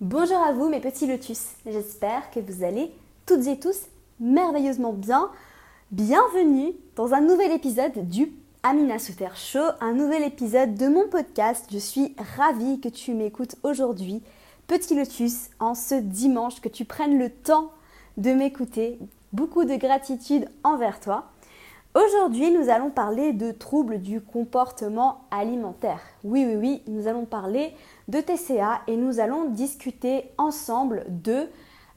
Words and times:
Bonjour 0.00 0.38
à 0.38 0.52
vous 0.52 0.68
mes 0.68 0.80
petits 0.80 1.06
lotus, 1.06 1.52
j'espère 1.64 2.28
que 2.32 2.40
vous 2.40 2.64
allez 2.64 2.90
toutes 3.26 3.46
et 3.46 3.60
tous 3.60 3.82
merveilleusement 4.18 4.92
bien. 4.92 5.30
Bienvenue 5.92 6.72
dans 6.96 7.14
un 7.14 7.20
nouvel 7.20 7.52
épisode 7.52 8.08
du 8.08 8.32
Amina 8.64 8.98
Souter 8.98 9.28
Show, 9.36 9.62
un 9.80 9.92
nouvel 9.92 10.24
épisode 10.24 10.74
de 10.74 10.88
mon 10.88 11.06
podcast. 11.06 11.66
Je 11.70 11.78
suis 11.78 12.12
ravie 12.36 12.80
que 12.80 12.88
tu 12.88 13.14
m'écoutes 13.14 13.54
aujourd'hui, 13.62 14.20
petit 14.66 14.96
lotus, 14.96 15.50
en 15.60 15.76
ce 15.76 15.94
dimanche, 15.94 16.60
que 16.60 16.68
tu 16.68 16.84
prennes 16.84 17.16
le 17.16 17.30
temps 17.30 17.70
de 18.16 18.32
m'écouter. 18.32 18.98
Beaucoup 19.32 19.64
de 19.64 19.76
gratitude 19.76 20.48
envers 20.64 20.98
toi. 20.98 21.30
Aujourd'hui, 21.94 22.50
nous 22.50 22.70
allons 22.70 22.90
parler 22.90 23.32
de 23.32 23.52
troubles 23.52 24.02
du 24.02 24.20
comportement 24.20 25.26
alimentaire. 25.30 26.00
Oui, 26.24 26.44
oui, 26.44 26.56
oui, 26.56 26.82
nous 26.88 27.06
allons 27.06 27.24
parler 27.24 27.72
de 28.08 28.20
TCA 28.20 28.80
et 28.88 28.96
nous 28.96 29.20
allons 29.20 29.50
discuter 29.50 30.32
ensemble 30.36 31.04
de 31.08 31.46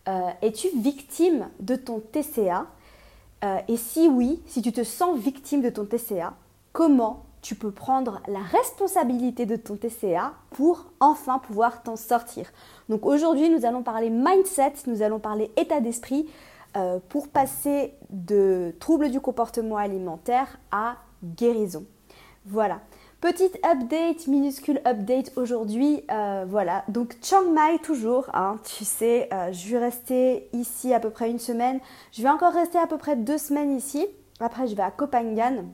euh, 0.07 0.29
es-tu 0.43 0.67
victime 0.77 1.47
de 1.59 1.75
ton 1.75 1.99
TCA 1.99 2.67
euh, 3.43 3.57
Et 3.67 3.75
si 3.75 4.07
oui, 4.07 4.39
si 4.45 4.61
tu 4.61 4.71
te 4.71 4.83
sens 4.83 5.17
victime 5.17 5.63
de 5.63 5.71
ton 5.71 5.85
TCA, 5.85 6.35
comment 6.73 7.23
tu 7.41 7.55
peux 7.55 7.71
prendre 7.71 8.21
la 8.27 8.41
responsabilité 8.41 9.47
de 9.47 9.55
ton 9.55 9.77
TCA 9.77 10.33
pour 10.51 10.91
enfin 10.99 11.39
pouvoir 11.39 11.81
t'en 11.81 11.95
sortir? 11.95 12.45
Donc 12.87 13.03
aujourd'hui, 13.03 13.49
nous 13.49 13.65
allons 13.65 13.81
parler 13.81 14.11
mindset, 14.11 14.73
nous 14.85 15.01
allons 15.01 15.17
parler 15.17 15.49
état 15.57 15.79
d'esprit, 15.79 16.27
euh, 16.75 16.99
pour 17.09 17.27
passer 17.27 17.93
de 18.09 18.75
troubles 18.79 19.09
du 19.09 19.19
comportement 19.19 19.77
alimentaire 19.77 20.59
à 20.71 20.97
guérison. 21.23 21.85
Voilà. 22.45 22.81
Petite 23.19 23.57
update, 23.65 24.27
minuscule 24.27 24.79
update 24.85 25.31
aujourd'hui. 25.37 26.03
Euh, 26.11 26.45
voilà, 26.47 26.83
donc 26.87 27.17
Chiang 27.21 27.49
Mai 27.49 27.79
toujours. 27.81 28.29
Hein, 28.33 28.57
tu 28.63 28.85
sais, 28.85 29.27
euh, 29.33 29.51
je 29.51 29.71
vais 29.71 29.79
rester 29.79 30.49
ici 30.53 30.93
à 30.93 30.99
peu 30.99 31.09
près 31.09 31.31
une 31.31 31.39
semaine. 31.39 31.79
Je 32.11 32.21
vais 32.21 32.29
encore 32.29 32.53
rester 32.53 32.77
à 32.77 32.85
peu 32.85 32.97
près 32.97 33.15
deux 33.15 33.39
semaines 33.39 33.75
ici. 33.75 34.05
Après, 34.39 34.67
je 34.67 34.75
vais 34.75 34.83
à 34.83 34.91
Copenhagen 34.91 35.65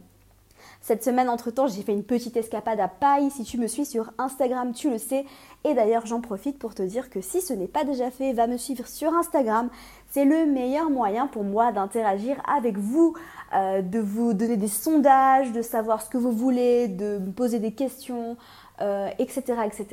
cette 0.83 1.01
semaine, 1.01 1.29
entre-temps, 1.29 1.67
j'ai 1.67 1.81
fait 1.81 1.93
une 1.93 2.03
petite 2.03 2.35
escapade 2.35 2.77
à 2.81 2.89
Paille. 2.89 3.31
Si 3.31 3.45
tu 3.45 3.57
me 3.57 3.67
suis 3.67 3.85
sur 3.85 4.11
Instagram, 4.17 4.73
tu 4.73 4.89
le 4.89 4.97
sais. 4.97 5.23
Et 5.63 5.73
d'ailleurs, 5.73 6.05
j'en 6.05 6.19
profite 6.19 6.59
pour 6.59 6.75
te 6.75 6.83
dire 6.83 7.09
que 7.09 7.21
si 7.21 7.39
ce 7.39 7.53
n'est 7.53 7.69
pas 7.69 7.85
déjà 7.85 8.11
fait, 8.11 8.33
va 8.33 8.47
me 8.47 8.57
suivre 8.57 8.85
sur 8.85 9.13
Instagram. 9.13 9.69
C'est 10.11 10.25
le 10.25 10.45
meilleur 10.45 10.89
moyen 10.89 11.27
pour 11.27 11.45
moi 11.45 11.71
d'interagir 11.71 12.35
avec 12.53 12.77
vous, 12.77 13.13
euh, 13.55 13.81
de 13.81 13.99
vous 13.99 14.33
donner 14.33 14.57
des 14.57 14.67
sondages, 14.67 15.53
de 15.53 15.61
savoir 15.61 16.01
ce 16.01 16.09
que 16.09 16.17
vous 16.17 16.33
voulez, 16.33 16.89
de 16.89 17.17
me 17.17 17.31
poser 17.31 17.59
des 17.59 17.71
questions, 17.71 18.35
etc., 19.17 19.53
euh, 19.57 19.63
etc. 19.63 19.87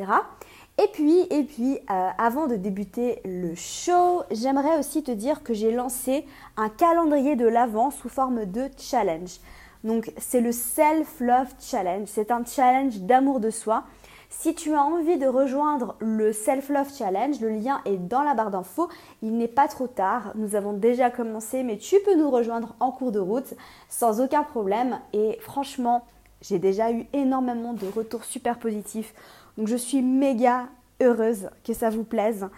Et 0.83 0.89
puis, 0.93 1.21
et 1.31 1.45
puis 1.45 1.79
euh, 1.91 2.09
avant 2.19 2.49
de 2.49 2.57
débuter 2.57 3.21
le 3.25 3.55
show, 3.55 4.23
j'aimerais 4.33 4.77
aussi 4.79 5.05
te 5.05 5.13
dire 5.13 5.45
que 5.45 5.55
j'ai 5.55 5.71
lancé 5.71 6.25
un 6.57 6.69
calendrier 6.69 7.37
de 7.37 7.47
l'avant 7.47 7.93
sous 7.93 8.09
forme 8.09 8.45
de 8.47 8.69
challenge. 8.77 9.39
Donc 9.85 10.13
c'est 10.19 10.41
le 10.41 10.53
Self-Love 10.53 11.55
Challenge. 11.59 12.07
C'est 12.07 12.31
un 12.31 12.45
challenge 12.45 13.01
d'amour 13.01 13.41
de 13.41 13.51
soi. 13.51 13.85
Si 14.33 14.55
tu 14.55 14.75
as 14.75 14.83
envie 14.83 15.19
de 15.19 15.27
rejoindre 15.27 15.97
le 15.99 16.33
Self-Love 16.33 16.95
Challenge, 16.97 17.41
le 17.41 17.51
lien 17.51 17.81
est 17.85 17.97
dans 17.97 18.23
la 18.23 18.35
barre 18.35 18.51
d'infos. 18.51 18.89
Il 19.23 19.37
n'est 19.37 19.49
pas 19.49 19.67
trop 19.67 19.89
tard. 19.89 20.33
Nous 20.37 20.55
avons 20.55 20.73
déjà 20.73 21.11
commencé, 21.11 21.65
mais 21.65 21.79
tu 21.79 21.97
peux 22.05 22.15
nous 22.15 22.31
rejoindre 22.31 22.77
en 22.79 22.93
cours 22.93 23.11
de 23.11 23.19
route 23.19 23.55
sans 23.89 24.21
aucun 24.21 24.45
problème. 24.45 25.01
Et 25.13 25.39
franchement, 25.41 26.05
j'ai 26.43 26.59
déjà 26.61 26.93
eu 26.93 27.07
énormément 27.13 27.73
de 27.73 27.87
retours 27.89 28.25
super 28.25 28.59
positifs. 28.59 29.15
Donc 29.59 29.67
je 29.67 29.77
suis 29.77 30.01
méga 30.01 30.69
heureuse 31.01 31.51
que 31.65 31.75
ça 31.75 31.91
vous 31.91 32.05
plaise. 32.05 32.49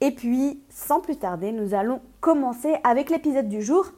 Et 0.00 0.12
puis, 0.12 0.62
sans 0.70 1.00
plus 1.00 1.16
tarder, 1.16 1.52
nous 1.52 1.74
allons 1.74 2.00
commencer 2.20 2.76
avec 2.84 3.10
l'épisode 3.10 3.48
du 3.48 3.62
jour. 3.62 3.92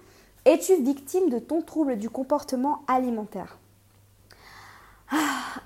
Es-tu 0.47 0.83
victime 0.83 1.29
de 1.29 1.39
ton 1.39 1.61
trouble 1.61 1.99
du 1.99 2.09
comportement 2.09 2.81
alimentaire? 2.89 3.59
Ah, 5.11 5.17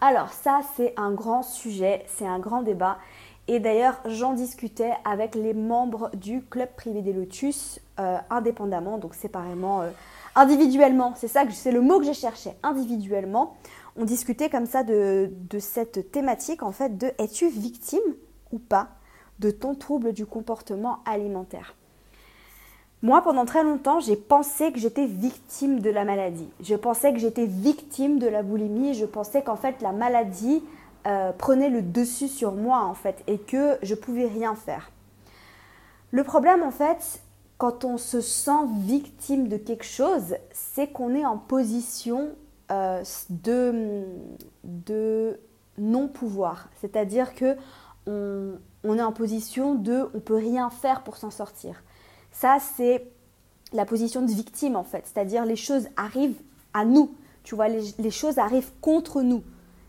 Alors 0.00 0.32
ça, 0.32 0.62
c'est 0.76 0.94
un 0.96 1.12
grand 1.12 1.44
sujet, 1.44 2.04
c'est 2.08 2.26
un 2.26 2.40
grand 2.40 2.62
débat. 2.62 2.98
Et 3.46 3.60
d'ailleurs, 3.60 4.00
j'en 4.06 4.32
discutais 4.32 4.92
avec 5.04 5.36
les 5.36 5.54
membres 5.54 6.10
du 6.14 6.42
club 6.42 6.70
privé 6.76 7.02
des 7.02 7.12
lotus 7.12 7.78
euh, 8.00 8.18
indépendamment, 8.30 8.98
donc 8.98 9.14
séparément, 9.14 9.82
euh, 9.82 9.90
individuellement. 10.34 11.12
C'est 11.14 11.28
ça 11.28 11.44
c'est 11.52 11.70
le 11.70 11.80
mot 11.80 12.00
que 12.00 12.06
j'ai 12.06 12.14
cherché, 12.14 12.50
individuellement. 12.64 13.54
On 13.96 14.04
discutait 14.04 14.50
comme 14.50 14.66
ça 14.66 14.82
de, 14.82 15.30
de 15.50 15.58
cette 15.60 16.10
thématique 16.10 16.64
en 16.64 16.72
fait 16.72 16.98
de 16.98 17.12
es-tu 17.18 17.48
victime 17.48 18.00
ou 18.50 18.58
pas 18.58 18.88
de 19.38 19.52
ton 19.52 19.76
trouble 19.76 20.12
du 20.12 20.26
comportement 20.26 20.98
alimentaire? 21.04 21.76
Moi, 23.04 23.20
pendant 23.20 23.44
très 23.44 23.62
longtemps, 23.62 24.00
j'ai 24.00 24.16
pensé 24.16 24.72
que 24.72 24.78
j'étais 24.78 25.04
victime 25.04 25.80
de 25.80 25.90
la 25.90 26.06
maladie. 26.06 26.48
Je 26.62 26.74
pensais 26.74 27.12
que 27.12 27.18
j'étais 27.18 27.44
victime 27.44 28.18
de 28.18 28.26
la 28.26 28.42
boulimie. 28.42 28.94
Je 28.94 29.04
pensais 29.04 29.42
qu'en 29.42 29.56
fait, 29.56 29.82
la 29.82 29.92
maladie 29.92 30.62
euh, 31.06 31.30
prenait 31.32 31.68
le 31.68 31.82
dessus 31.82 32.28
sur 32.28 32.52
moi, 32.52 32.82
en 32.82 32.94
fait, 32.94 33.22
et 33.26 33.36
que 33.36 33.76
je 33.82 33.94
pouvais 33.94 34.26
rien 34.26 34.54
faire. 34.54 34.90
Le 36.12 36.24
problème, 36.24 36.62
en 36.62 36.70
fait, 36.70 37.20
quand 37.58 37.84
on 37.84 37.98
se 37.98 38.22
sent 38.22 38.64
victime 38.78 39.48
de 39.48 39.58
quelque 39.58 39.84
chose, 39.84 40.36
c'est 40.54 40.86
qu'on 40.86 41.14
est 41.14 41.26
en 41.26 41.36
position 41.36 42.30
euh, 42.70 43.04
de, 43.28 45.38
non-pouvoir. 45.76 46.70
C'est-à-dire 46.80 47.34
que 47.34 47.54
on, 48.06 48.52
on 48.82 48.96
est 48.96 49.02
en 49.02 49.12
position 49.12 49.74
de 49.74 50.08
on 50.14 50.20
peut 50.20 50.36
rien 50.36 50.70
faire 50.70 51.02
pour 51.02 51.18
s'en 51.18 51.30
sortir. 51.30 51.82
Ça, 52.34 52.58
c'est 52.76 53.06
la 53.72 53.86
position 53.86 54.22
de 54.22 54.30
victime 54.30 54.76
en 54.76 54.84
fait. 54.84 55.04
C'est-à-dire 55.06 55.44
les 55.46 55.56
choses 55.56 55.88
arrivent 55.96 56.40
à 56.74 56.84
nous. 56.84 57.14
Tu 57.44 57.54
vois, 57.54 57.68
les, 57.68 58.10
choses 58.10 58.38
arrivent 58.38 58.72
contre 58.80 59.22
nous. 59.22 59.42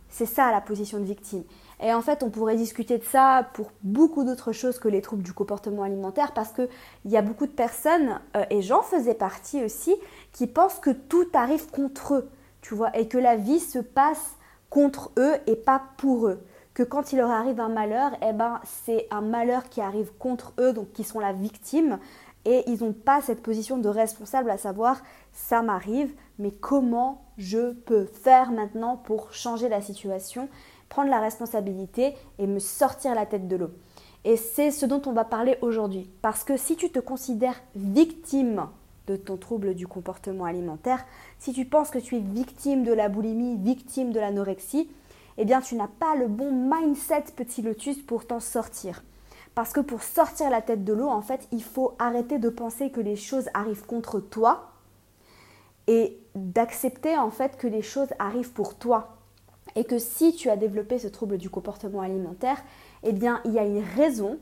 C'est 0.09 0.25
ça 0.25 0.51
la 0.51 0.61
position 0.61 0.99
de 0.99 1.05
victime. 1.05 1.43
Et 1.81 1.93
en 1.93 2.01
fait, 2.01 2.23
on 2.23 2.29
pourrait 2.29 2.55
discuter 2.55 2.97
de 2.97 3.03
ça 3.03 3.49
pour 3.53 3.71
beaucoup 3.81 4.23
d'autres 4.23 4.51
choses 4.51 4.79
que 4.79 4.87
les 4.87 5.01
troubles 5.01 5.23
du 5.23 5.33
comportement 5.33 5.83
alimentaire 5.83 6.33
parce 6.33 6.51
qu'il 6.51 6.69
y 7.05 7.17
a 7.17 7.21
beaucoup 7.21 7.47
de 7.47 7.51
personnes, 7.51 8.19
euh, 8.37 8.45
et 8.49 8.61
j'en 8.61 8.81
faisais 8.81 9.13
partie 9.13 9.63
aussi, 9.63 9.93
qui 10.31 10.47
pensent 10.47 10.79
que 10.79 10.91
tout 10.91 11.27
arrive 11.33 11.69
contre 11.69 12.13
eux, 12.13 12.29
tu 12.61 12.75
vois, 12.75 12.95
et 12.97 13.07
que 13.07 13.17
la 13.17 13.35
vie 13.35 13.59
se 13.59 13.79
passe 13.79 14.35
contre 14.69 15.11
eux 15.17 15.33
et 15.47 15.55
pas 15.55 15.81
pour 15.97 16.27
eux. 16.27 16.39
Que 16.73 16.83
quand 16.83 17.13
il 17.13 17.17
leur 17.17 17.31
arrive 17.31 17.59
un 17.59 17.69
malheur, 17.69 18.11
eh 18.21 18.33
ben, 18.33 18.59
c'est 18.85 19.07
un 19.11 19.21
malheur 19.21 19.69
qui 19.69 19.79
arrive 19.79 20.11
contre 20.17 20.53
eux, 20.59 20.73
donc 20.73 20.91
qui 20.91 21.05
sont 21.05 21.19
la 21.19 21.31
victime, 21.31 21.99
et 22.45 22.63
ils 22.69 22.83
n'ont 22.83 22.93
pas 22.93 23.21
cette 23.21 23.41
position 23.41 23.77
de 23.77 23.89
responsable 23.89 24.49
à 24.49 24.57
savoir 24.57 25.01
ça 25.31 25.61
m'arrive, 25.61 26.13
mais 26.39 26.51
comment 26.51 27.25
je 27.37 27.73
peux 27.73 28.05
faire 28.05 28.51
maintenant 28.51 28.97
pour 28.97 29.33
changer 29.33 29.67
la 29.67 29.81
situation, 29.81 30.47
prendre 30.87 31.09
la 31.09 31.19
responsabilité 31.19 32.13
et 32.37 32.47
me 32.47 32.59
sortir 32.59 33.15
la 33.15 33.25
tête 33.25 33.47
de 33.47 33.55
l'eau. 33.55 33.71
Et 34.23 34.37
c'est 34.37 34.71
ce 34.71 34.85
dont 34.85 35.01
on 35.05 35.13
va 35.13 35.25
parler 35.25 35.57
aujourd'hui. 35.61 36.09
Parce 36.21 36.43
que 36.43 36.57
si 36.57 36.75
tu 36.75 36.89
te 36.89 36.99
considères 36.99 37.61
victime 37.75 38.67
de 39.07 39.15
ton 39.15 39.37
trouble 39.37 39.75
du 39.75 39.87
comportement 39.87 40.45
alimentaire, 40.45 41.05
si 41.37 41.53
tu 41.53 41.65
penses 41.65 41.91
que 41.91 41.99
tu 41.99 42.15
es 42.15 42.19
victime 42.19 42.83
de 42.83 42.93
la 42.93 43.09
boulimie, 43.09 43.57
victime 43.57 44.11
de 44.11 44.19
l'anorexie, 44.19 44.89
eh 45.37 45.45
bien 45.45 45.61
tu 45.61 45.75
n'as 45.75 45.87
pas 45.87 46.15
le 46.15 46.27
bon 46.27 46.51
mindset 46.51 47.25
petit 47.35 47.61
lotus 47.61 48.01
pour 48.01 48.25
t'en 48.25 48.39
sortir. 48.39 49.03
Parce 49.55 49.71
que 49.71 49.79
pour 49.79 50.03
sortir 50.03 50.49
la 50.49 50.61
tête 50.61 50.83
de 50.83 50.91
l'eau, 50.91 51.07
en 51.07 51.21
fait, 51.21 51.47
il 51.53 51.63
faut 51.63 51.95
arrêter 51.97 52.39
de 52.39 52.49
penser 52.49 52.91
que 52.91 52.99
les 52.99 53.15
choses 53.15 53.49
arrivent 53.53 53.85
contre 53.85 54.19
toi 54.19 54.71
et 55.87 56.19
d'accepter 56.35 57.17
en 57.17 57.31
fait 57.31 57.57
que 57.57 57.67
les 57.67 57.81
choses 57.81 58.09
arrivent 58.19 58.51
pour 58.51 58.75
toi. 58.75 59.17
Et 59.75 59.85
que 59.85 59.97
si 59.97 60.35
tu 60.35 60.49
as 60.49 60.57
développé 60.57 60.99
ce 60.99 61.07
trouble 61.07 61.37
du 61.37 61.49
comportement 61.49 62.01
alimentaire, 62.01 62.57
eh 63.03 63.13
bien, 63.13 63.41
il 63.45 63.53
y 63.53 63.59
a 63.59 63.65
une 63.65 63.83
raison. 63.95 64.37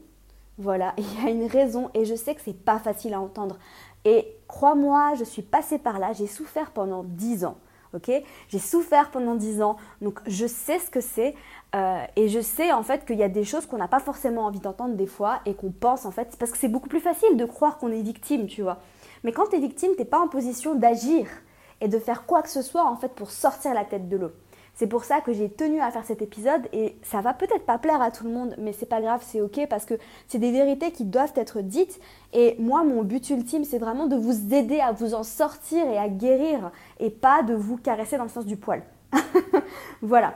Voilà, 0.57 0.94
il 0.98 1.24
y 1.24 1.27
a 1.27 1.30
une 1.30 1.48
raison 1.48 1.92
et 1.94 2.06
je 2.06 2.16
sais 2.16 2.33
que 2.33 2.42
c'est 2.42 2.54
pas 2.54 2.80
facile 2.80 3.13
à 3.13 3.21
entendre. 3.21 3.57
Et 4.06 4.36
crois-moi, 4.48 5.13
je 5.16 5.24
suis 5.24 5.44
passée 5.44 5.77
par 5.77 6.00
là, 6.00 6.12
j'ai 6.13 6.27
souffert 6.27 6.71
pendant 6.71 7.04
10 7.04 7.45
ans. 7.45 7.57
Ok? 7.94 8.12
J'ai 8.50 8.60
souffert 8.60 9.12
pendant 9.12 9.36
10 9.36 9.62
ans, 9.62 9.78
donc 10.01 10.19
je 10.28 10.45
sais 10.45 10.80
ce 10.80 10.90
que 10.90 11.01
c'est. 11.01 11.36
Euh, 11.75 12.04
et 12.16 12.30
je 12.30 12.40
sais 12.40 12.72
en 12.72 12.84
fait 12.84 13.06
qu'il 13.06 13.18
y 13.18 13.24
a 13.24 13.30
des 13.30 13.44
choses 13.44 13.66
qu'on 13.66 13.78
n'a 13.78 13.88
pas 13.88 14.00
forcément 14.00 14.45
envie 14.45 14.60
d'entendre 14.60 14.95
des 14.95 15.07
fois 15.07 15.40
et 15.45 15.56
qu'on 15.56 15.72
pense 15.72 16.06
en 16.06 16.12
fait, 16.12 16.36
parce 16.38 16.51
que 16.51 16.57
c'est 16.57 16.68
beaucoup 16.68 16.90
plus 16.90 17.00
facile 17.00 17.36
de 17.36 17.45
croire 17.45 17.78
qu'on 17.78 17.92
est 17.92 18.01
victime, 18.01 18.48
tu 18.48 18.62
vois. 18.62 18.78
Mais 19.24 19.31
quand 19.31 19.48
tu 19.48 19.56
es 19.56 19.60
victime, 19.60 19.92
tu 19.94 20.00
n'es 20.00 20.06
pas 20.06 20.19
en 20.19 20.28
position 20.28 20.75
d'agir 20.75 21.28
et 21.81 21.88
de 21.88 22.00
faire 22.00 22.25
quoi 22.25 22.42
que 22.42 22.50
ce 22.50 22.62
soit 22.62 22.86
en 22.86 22.95
fait 22.95 23.13
pour 23.13 23.31
sortir 23.31 23.74
la 23.74 23.86
tête 23.86 24.07
de 24.07 24.18
l'eau. 24.18 24.31
C'est 24.75 24.87
pour 24.87 25.03
ça 25.03 25.21
que 25.21 25.33
j'ai 25.33 25.49
tenu 25.49 25.79
à 25.79 25.91
faire 25.91 26.03
cet 26.03 26.23
épisode 26.23 26.67
et 26.73 26.97
ça 27.03 27.21
va 27.21 27.33
peut-être 27.33 27.65
pas 27.65 27.77
plaire 27.77 28.01
à 28.01 28.09
tout 28.09 28.23
le 28.23 28.31
monde, 28.31 28.55
mais 28.57 28.73
c'est 28.73 28.87
pas 28.87 29.01
grave, 29.01 29.23
c'est 29.23 29.39
ok 29.39 29.67
parce 29.69 29.85
que 29.85 29.93
c'est 30.27 30.39
des 30.39 30.51
vérités 30.51 30.91
qui 30.91 31.05
doivent 31.05 31.33
être 31.35 31.61
dites. 31.61 31.99
Et 32.33 32.55
moi, 32.57 32.83
mon 32.83 33.03
but 33.03 33.29
ultime, 33.29 33.65
c'est 33.65 33.77
vraiment 33.77 34.07
de 34.07 34.15
vous 34.15 34.53
aider 34.53 34.79
à 34.79 34.91
vous 34.91 35.13
en 35.13 35.23
sortir 35.23 35.85
et 35.85 35.97
à 35.97 36.09
guérir 36.09 36.71
et 36.99 37.11
pas 37.11 37.43
de 37.43 37.53
vous 37.53 37.77
caresser 37.77 38.17
dans 38.17 38.23
le 38.23 38.29
sens 38.29 38.47
du 38.47 38.57
poil. 38.57 38.81
voilà. 40.01 40.33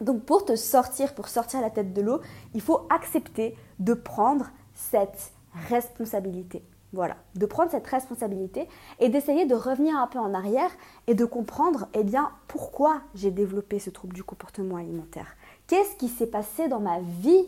Donc 0.00 0.24
pour 0.24 0.44
te 0.44 0.54
sortir, 0.54 1.12
pour 1.14 1.28
sortir 1.28 1.60
la 1.60 1.70
tête 1.70 1.92
de 1.92 2.00
l'eau, 2.00 2.20
il 2.54 2.60
faut 2.60 2.86
accepter 2.90 3.56
de 3.80 3.94
prendre 3.94 4.50
cette 4.74 5.32
responsabilité. 5.68 6.62
Voilà, 6.92 7.16
de 7.36 7.46
prendre 7.46 7.70
cette 7.70 7.86
responsabilité 7.86 8.68
et 9.00 9.08
d'essayer 9.08 9.46
de 9.46 9.54
revenir 9.54 9.96
un 9.96 10.06
peu 10.06 10.18
en 10.18 10.34
arrière 10.34 10.70
et 11.06 11.14
de 11.14 11.24
comprendre 11.24 11.88
eh 11.94 12.04
pourquoi 12.48 13.00
j'ai 13.14 13.30
développé 13.30 13.78
ce 13.78 13.88
trouble 13.88 14.14
du 14.14 14.22
comportement 14.22 14.76
alimentaire. 14.76 15.36
Qu'est-ce 15.66 15.96
qui 15.96 16.08
s'est 16.08 16.26
passé 16.26 16.68
dans 16.68 16.80
ma 16.80 17.00
vie 17.00 17.46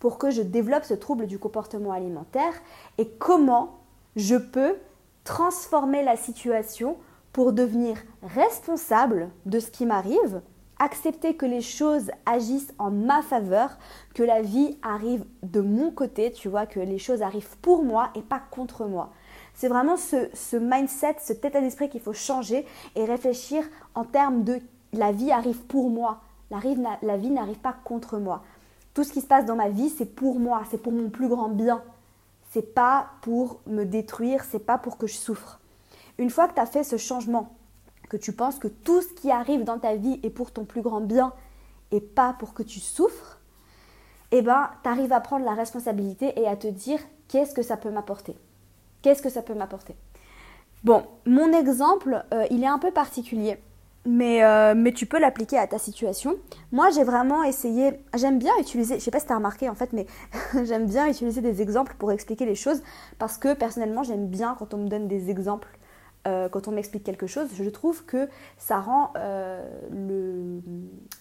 pour 0.00 0.18
que 0.18 0.30
je 0.30 0.42
développe 0.42 0.84
ce 0.84 0.94
trouble 0.94 1.26
du 1.26 1.38
comportement 1.38 1.92
alimentaire 1.92 2.54
et 2.98 3.08
comment 3.08 3.78
je 4.16 4.34
peux 4.34 4.76
transformer 5.22 6.02
la 6.02 6.16
situation 6.16 6.96
pour 7.32 7.52
devenir 7.52 7.96
responsable 8.22 9.30
de 9.46 9.60
ce 9.60 9.70
qui 9.70 9.86
m'arrive, 9.86 10.40
accepter 10.80 11.36
que 11.36 11.46
les 11.46 11.60
choses 11.60 12.10
agissent 12.26 12.72
en 12.78 12.90
ma 12.90 13.22
faveur, 13.22 13.78
que 14.14 14.24
la 14.24 14.42
vie 14.42 14.78
arrive 14.82 15.24
de 15.44 15.60
mon 15.60 15.92
côté, 15.92 16.32
tu 16.32 16.48
vois, 16.48 16.66
que 16.66 16.80
les 16.80 16.98
choses 16.98 17.22
arrivent 17.22 17.56
pour 17.58 17.84
moi 17.84 18.10
et 18.16 18.22
pas 18.22 18.40
contre 18.50 18.86
moi. 18.86 19.10
C'est 19.54 19.68
vraiment 19.68 19.96
ce, 19.96 20.56
mindset, 20.56 21.16
ce 21.20 21.34
état 21.34 21.60
d'esprit 21.60 21.90
qu'il 21.90 22.00
faut 22.00 22.14
changer 22.14 22.66
et 22.96 23.04
réfléchir 23.04 23.62
en 23.94 24.04
termes 24.04 24.42
de 24.42 24.58
la 24.92 25.12
vie 25.12 25.30
arrive 25.30 25.62
pour 25.66 25.90
moi, 25.90 26.20
la 26.50 27.16
vie 27.16 27.30
n'arrive 27.30 27.58
pas 27.58 27.76
contre 27.84 28.18
moi. 28.18 28.42
Tout 28.94 29.04
ce 29.04 29.12
qui 29.12 29.20
se 29.20 29.26
passe 29.26 29.44
dans 29.44 29.54
ma 29.54 29.68
vie, 29.68 29.90
c'est 29.90 30.16
pour 30.16 30.40
moi, 30.40 30.62
c'est 30.70 30.82
pour 30.82 30.92
mon 30.92 31.10
plus 31.10 31.28
grand 31.28 31.48
bien. 31.48 31.82
C'est 32.50 32.74
pas 32.74 33.10
pour 33.20 33.60
me 33.66 33.84
détruire, 33.84 34.44
c'est 34.44 34.58
pas 34.58 34.78
pour 34.78 34.98
que 34.98 35.06
je 35.06 35.14
souffre. 35.14 35.60
Une 36.18 36.30
fois 36.30 36.48
que 36.48 36.54
tu 36.54 36.60
as 36.60 36.66
fait 36.66 36.82
ce 36.82 36.96
changement, 36.96 37.54
que 38.10 38.18
tu 38.18 38.32
penses 38.32 38.58
que 38.58 38.68
tout 38.68 39.00
ce 39.00 39.08
qui 39.14 39.30
arrive 39.30 39.64
dans 39.64 39.78
ta 39.78 39.94
vie 39.94 40.20
est 40.22 40.30
pour 40.30 40.50
ton 40.50 40.64
plus 40.64 40.82
grand 40.82 41.00
bien 41.00 41.32
et 41.92 42.00
pas 42.00 42.34
pour 42.38 42.52
que 42.52 42.62
tu 42.62 42.78
souffres, 42.78 43.38
eh 44.32 44.42
ben, 44.42 44.68
tu 44.82 44.88
arrives 44.90 45.12
à 45.12 45.20
prendre 45.20 45.46
la 45.46 45.54
responsabilité 45.54 46.38
et 46.38 46.46
à 46.46 46.56
te 46.56 46.66
dire 46.66 47.00
qu'est-ce 47.28 47.54
que 47.54 47.62
ça 47.62 47.78
peut 47.78 47.90
m'apporter? 47.90 48.36
Qu'est-ce 49.00 49.22
que 49.22 49.30
ça 49.30 49.40
peut 49.40 49.54
m'apporter? 49.54 49.96
Bon, 50.84 51.04
mon 51.24 51.52
exemple, 51.52 52.24
euh, 52.34 52.46
il 52.50 52.62
est 52.62 52.68
un 52.68 52.78
peu 52.78 52.90
particulier 52.90 53.58
mais, 54.06 54.42
euh, 54.42 54.74
mais 54.74 54.92
tu 54.92 55.06
peux 55.06 55.18
l'appliquer 55.18 55.58
à 55.58 55.66
ta 55.66 55.78
situation. 55.78 56.36
Moi, 56.72 56.90
j'ai 56.90 57.04
vraiment 57.04 57.42
essayé, 57.42 57.92
j'aime 58.14 58.38
bien 58.38 58.52
utiliser, 58.58 58.98
je 58.98 59.04
sais 59.04 59.10
pas 59.10 59.20
si 59.20 59.26
tu 59.26 59.32
as 59.32 59.36
remarqué 59.36 59.68
en 59.68 59.74
fait, 59.74 59.92
mais 59.92 60.06
j'aime 60.64 60.86
bien 60.86 61.06
utiliser 61.06 61.40
des 61.40 61.60
exemples 61.60 61.94
pour 61.98 62.10
expliquer 62.12 62.46
les 62.46 62.54
choses 62.54 62.82
parce 63.18 63.36
que 63.36 63.54
personnellement, 63.54 64.02
j'aime 64.02 64.26
bien 64.26 64.56
quand 64.58 64.74
on 64.74 64.78
me 64.78 64.88
donne 64.88 65.06
des 65.06 65.30
exemples, 65.30 65.68
euh, 66.26 66.48
quand 66.48 66.68
on 66.68 66.72
m'explique 66.72 67.04
quelque 67.04 67.26
chose. 67.26 67.48
Je 67.54 67.68
trouve 67.70 68.04
que 68.04 68.28
ça 68.58 68.80
rend, 68.80 69.12
euh, 69.16 69.62
le, 69.90 70.60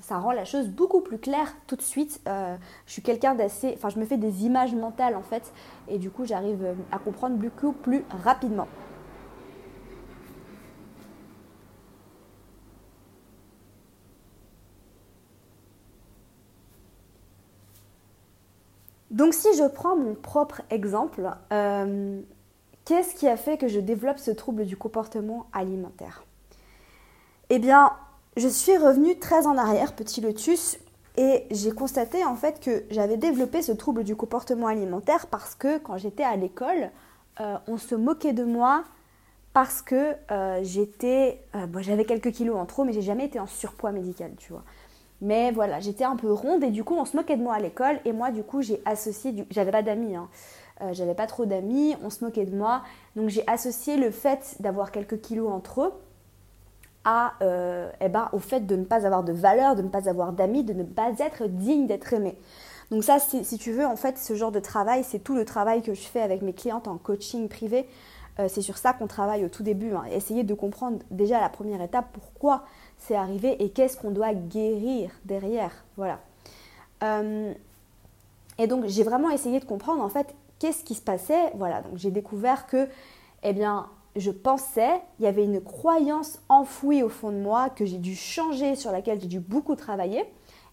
ça 0.02 0.18
rend 0.18 0.32
la 0.32 0.46
chose 0.46 0.68
beaucoup 0.68 1.02
plus 1.02 1.20
claire 1.20 1.56
tout 1.68 1.76
de 1.76 1.82
suite. 1.82 2.22
je 2.26 2.92
suis 2.92 3.02
quelqu'un 3.02 3.36
d'assez, 3.36 3.74
enfin, 3.76 3.90
je 3.90 4.00
me 4.00 4.06
fais 4.06 4.18
des 4.18 4.46
images 4.46 4.76
mentales 4.76 5.16
en 5.16 5.24
fait, 5.24 5.54
et 5.88 5.98
du 5.98 6.10
coup, 6.10 6.26
j'arrive 6.26 6.76
à 6.92 7.00
comprendre 7.00 7.36
beaucoup 7.36 7.72
plus 7.72 8.04
rapidement. 8.24 8.68
Donc 19.12 19.34
si 19.34 19.48
je 19.58 19.68
prends 19.68 19.96
mon 19.96 20.14
propre 20.14 20.62
exemple, 20.70 21.30
euh, 21.52 22.22
qu'est-ce 22.90 23.14
qui 23.14 23.28
a 23.28 23.38
fait 23.38 23.58
que 23.58 23.68
je 23.68 23.80
développe 23.80 24.18
ce 24.18 24.32
trouble 24.32 24.66
du 24.66 24.76
comportement 24.76 25.46
alimentaire? 25.54 26.24
Eh 27.52 27.60
bien, 27.60 27.92
je 28.36 28.48
suis 28.48 28.76
revenue 28.78 29.20
très 29.20 29.46
en 29.46 29.60
arrière, 29.60 29.94
petit 29.94 30.22
lotus, 30.22 30.80
et 31.16 31.46
j'ai 31.52 31.72
constaté 31.72 32.26
en 32.26 32.36
fait 32.36 32.60
que 32.60 32.84
j'avais 32.90 33.18
développé 33.18 33.62
ce 33.62 33.74
trouble 33.74 34.04
du 34.04 34.16
comportement 34.16 34.66
alimentaire 34.66 35.28
parce 35.28 35.54
que 35.54 35.78
quand 35.78 35.98
j'étais 35.98 36.24
à 36.24 36.36
l'école, 36.36 36.90
euh, 37.42 37.58
on 37.68 37.78
se 37.78 37.94
moquait 37.94 38.34
de 38.34 38.44
moi 38.44 38.84
parce 39.54 39.84
que 39.84 40.16
euh, 40.32 40.60
j'étais, 40.64 41.44
j'avais 41.82 42.06
quelques 42.06 42.32
kilos 42.32 42.58
en 42.58 42.66
trop, 42.66 42.86
mais 42.86 42.94
j'ai 42.94 43.04
jamais 43.04 43.26
été 43.26 43.40
en 43.40 43.48
surpoids 43.48 43.92
médical, 43.92 44.32
tu 44.40 44.52
vois. 44.52 44.64
Mais 45.22 45.52
voilà, 45.52 45.80
j'étais 45.80 46.06
un 46.06 46.16
peu 46.16 46.32
ronde 46.32 46.64
et 46.64 46.72
du 46.72 46.84
coup, 46.84 46.96
on 46.96 47.06
se 47.06 47.16
moquait 47.16 47.36
de 47.36 47.44
moi 47.44 47.54
à 47.54 47.60
l'école. 47.60 48.00
Et 48.06 48.14
moi, 48.14 48.32
du 48.32 48.42
coup, 48.42 48.62
j'ai 48.62 48.82
associé. 48.86 49.46
J'avais 49.52 49.72
pas 49.72 49.84
d'amis, 49.84 50.16
hein. 50.16 50.30
Euh, 50.82 50.94
j'avais 50.94 51.14
pas 51.14 51.28
trop 51.28 51.46
d'amis, 51.46 51.96
on 52.04 52.10
se 52.10 52.24
moquait 52.24 52.46
de 52.46 52.56
moi. 52.56 52.84
Donc, 53.16 53.30
j'ai 53.30 53.44
associé 53.48 53.98
le 53.98 54.12
fait 54.12 54.56
d'avoir 54.60 54.92
quelques 54.92 55.20
kilos 55.20 55.52
entre 55.52 55.82
eux 55.82 55.94
à, 57.06 57.34
euh, 57.42 57.90
eh 58.02 58.10
ben, 58.10 58.30
au 58.34 58.40
fait 58.40 58.62
de 58.62 58.76
ne 58.76 58.84
pas 58.84 59.06
avoir 59.06 59.24
de 59.24 59.34
valeur, 59.34 59.76
de 59.76 59.82
ne 59.82 59.90
pas 59.90 60.10
avoir 60.10 60.34
d'amis, 60.34 60.64
de 60.64 60.74
ne 60.74 60.84
pas 60.84 61.12
être 61.20 61.48
digne 61.48 61.88
d'être 61.88 62.14
aimé. 62.14 62.38
Donc 62.92 63.04
ça, 63.04 63.20
si 63.20 63.58
tu 63.58 63.72
veux, 63.72 63.86
en 63.86 63.96
fait, 63.96 64.18
ce 64.18 64.34
genre 64.36 64.52
de 64.52 64.60
travail, 64.60 65.04
c'est 65.04 65.20
tout 65.20 65.36
le 65.36 65.46
travail 65.46 65.82
que 65.82 65.94
je 65.94 66.02
fais 66.02 66.22
avec 66.22 66.42
mes 66.42 66.54
clientes 66.54 66.88
en 66.88 66.98
coaching 66.98 67.48
privé. 67.48 67.88
Euh, 68.40 68.48
c'est 68.48 68.62
sur 68.62 68.78
ça 68.78 68.94
qu'on 68.94 69.08
travaille 69.08 69.46
au 69.46 69.50
tout 69.50 69.64
début. 69.64 69.94
Hein. 69.94 70.04
Essayer 70.12 70.44
de 70.44 70.54
comprendre 70.54 71.00
déjà 71.12 71.40
la 71.40 71.50
première 71.50 71.82
étape 71.82 72.08
pourquoi 72.14 72.64
c'est 72.98 73.16
arrivé 73.16 73.62
et 73.64 73.70
qu'est-ce 73.70 73.96
qu'on 73.96 74.12
doit 74.12 74.34
guérir 74.34 75.12
derrière. 75.26 75.72
Voilà. 75.98 76.20
Et 78.60 78.68
donc 78.68 78.86
j'ai 78.88 79.04
vraiment 79.04 79.30
essayé 79.30 79.60
de 79.60 79.66
comprendre 79.66 80.04
en 80.04 80.10
fait 80.10 80.36
qu'est-ce 80.60 80.84
qui 80.84 80.96
se 80.96 81.02
passait. 81.02 81.52
Voilà, 81.56 81.82
donc 81.82 81.98
j'ai 81.98 82.12
découvert 82.12 82.68
que, 82.68 82.88
eh 83.44 83.54
bien, 83.54 83.88
je 84.16 84.32
pensais, 84.32 85.02
il 85.20 85.26
y 85.26 85.28
avait 85.28 85.44
une 85.46 85.62
croyance 85.62 86.40
enfouie 86.50 87.04
au 87.04 87.10
fond 87.10 87.32
de 87.32 87.38
moi 87.38 87.70
que 87.70 87.86
j'ai 87.86 87.98
dû 87.98 88.16
changer, 88.16 88.76
sur 88.76 88.92
laquelle 88.92 89.20
j'ai 89.22 89.28
dû 89.28 89.40
beaucoup 89.40 89.76
travailler. 89.76 90.26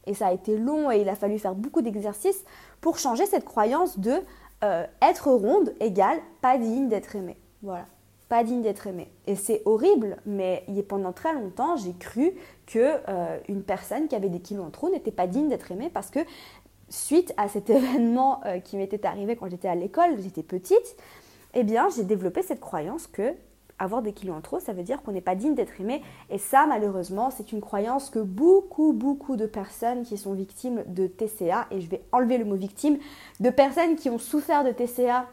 Et 0.07 0.15
ça 0.15 0.29
a 0.29 0.33
été 0.33 0.57
long 0.57 0.91
et 0.91 1.01
il 1.01 1.09
a 1.09 1.17
fallu 1.17 1.39
faire 1.39 1.55
beaucoup 1.55 1.83
d'exercices 1.83 2.45
pour 2.81 2.99
changer 2.99 3.27
cette 3.27 3.45
croyance 3.45 3.99
de 3.99 4.21
euh, 4.65 4.87
être 5.03 5.31
ronde 5.31 5.75
égale 5.81 6.19
pas 6.41 6.59
digne 6.59 6.89
d'être 6.89 7.17
aimée. 7.17 7.37
Voilà 7.63 7.87
pas 8.29 8.43
digne 8.43 8.63
d'être 8.63 8.87
aimé. 8.87 9.09
Et 9.27 9.37
c'est 9.37 9.63
horrible, 9.65 10.17
mais 10.27 10.65
pendant 10.89 11.13
très 11.13 11.33
longtemps, 11.33 11.77
j'ai 11.77 11.93
cru 11.93 12.33
que 12.67 12.97
euh, 13.09 13.39
une 13.49 13.63
personne 13.63 14.09
qui 14.09 14.17
avait 14.17 14.29
des 14.29 14.41
kilos 14.41 14.67
en 14.67 14.71
trop 14.71 14.91
n'était 14.91 15.13
pas 15.13 15.27
digne 15.27 15.49
d'être 15.49 15.71
aimée 15.71 15.91
parce 15.93 16.11
que 16.11 16.19
suite 16.89 17.35
à 17.37 17.49
cet 17.49 17.71
événement 17.71 18.41
euh, 18.45 18.61
qui 18.61 18.77
m'était 18.77 19.05
arrivé 19.07 19.37
quand 19.37 19.49
j'étais 19.51 19.69
à 19.69 19.75
l'école, 19.75 20.21
j'étais 20.21 20.43
petite, 20.43 20.97
eh 21.55 21.65
bien, 21.65 21.89
j'ai 21.95 22.05
développé 22.05 22.43
cette 22.43 22.61
croyance 22.61 23.07
que 23.07 23.35
avoir 23.79 24.01
des 24.01 24.15
kilos 24.15 24.35
en 24.35 24.41
trop, 24.41 24.59
ça 24.59 24.73
veut 24.73 24.83
dire 24.83 25.03
qu'on 25.03 25.13
n'est 25.13 25.21
pas 25.21 25.35
digne 25.35 25.55
d'être 25.55 25.79
aimé. 25.81 26.03
Et 26.31 26.39
ça, 26.39 26.65
malheureusement, 26.67 27.31
c'est 27.31 27.53
une 27.53 27.61
croyance 27.61 28.09
que 28.09 28.19
beaucoup, 28.19 28.95
beaucoup 28.95 29.37
de 29.37 29.45
personnes 29.45 30.03
qui 30.03 30.17
sont 30.17 30.33
victimes 30.33 30.83
de 30.87 31.07
TCA, 31.07 31.67
et 31.71 31.83
je 31.83 31.91
vais 31.91 32.03
enlever 32.11 32.39
le 32.39 32.47
mot 32.47 32.55
victime, 32.55 32.97
de 33.41 33.51
personnes 33.51 33.97
qui 33.97 34.09
ont 34.09 34.19
souffert 34.19 34.65
de 34.65 34.71
TCA 34.71 35.27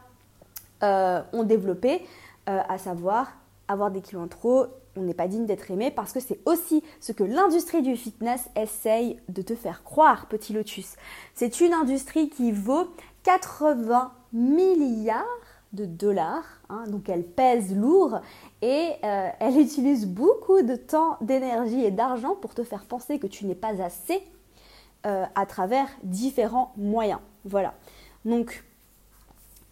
euh, 0.82 1.22
ont 1.32 1.44
développé. 1.44 2.02
Euh, 2.46 2.60
à 2.68 2.76
savoir 2.76 3.32
avoir 3.68 3.90
des 3.90 4.00
kilos 4.00 4.24
en 4.24 4.28
trop, 4.28 4.66
on 4.96 5.02
n'est 5.02 5.14
pas 5.14 5.28
digne 5.28 5.46
d'être 5.46 5.70
aimé 5.70 5.90
parce 5.90 6.12
que 6.12 6.20
c'est 6.20 6.40
aussi 6.46 6.82
ce 7.00 7.12
que 7.12 7.24
l'industrie 7.24 7.82
du 7.82 7.96
fitness 7.96 8.48
essaye 8.56 9.20
de 9.28 9.42
te 9.42 9.54
faire 9.54 9.82
croire, 9.82 10.26
petit 10.26 10.52
lotus. 10.52 10.96
C'est 11.34 11.60
une 11.60 11.72
industrie 11.72 12.28
qui 12.28 12.52
vaut 12.52 12.88
80 13.24 14.12
milliards 14.32 15.24
de 15.72 15.86
dollars, 15.86 16.44
hein, 16.68 16.84
donc 16.86 17.08
elle 17.08 17.24
pèse 17.24 17.74
lourd 17.74 18.20
et 18.62 18.92
euh, 19.02 19.28
elle 19.40 19.58
utilise 19.58 20.06
beaucoup 20.06 20.62
de 20.62 20.76
temps, 20.76 21.16
d'énergie 21.20 21.84
et 21.84 21.90
d'argent 21.90 22.36
pour 22.36 22.54
te 22.54 22.62
faire 22.62 22.84
penser 22.84 23.18
que 23.18 23.26
tu 23.26 23.44
n'es 23.44 23.56
pas 23.56 23.82
assez 23.82 24.22
euh, 25.06 25.24
à 25.34 25.46
travers 25.46 25.88
différents 26.04 26.72
moyens. 26.76 27.18
Voilà. 27.44 27.74
Donc 28.24 28.64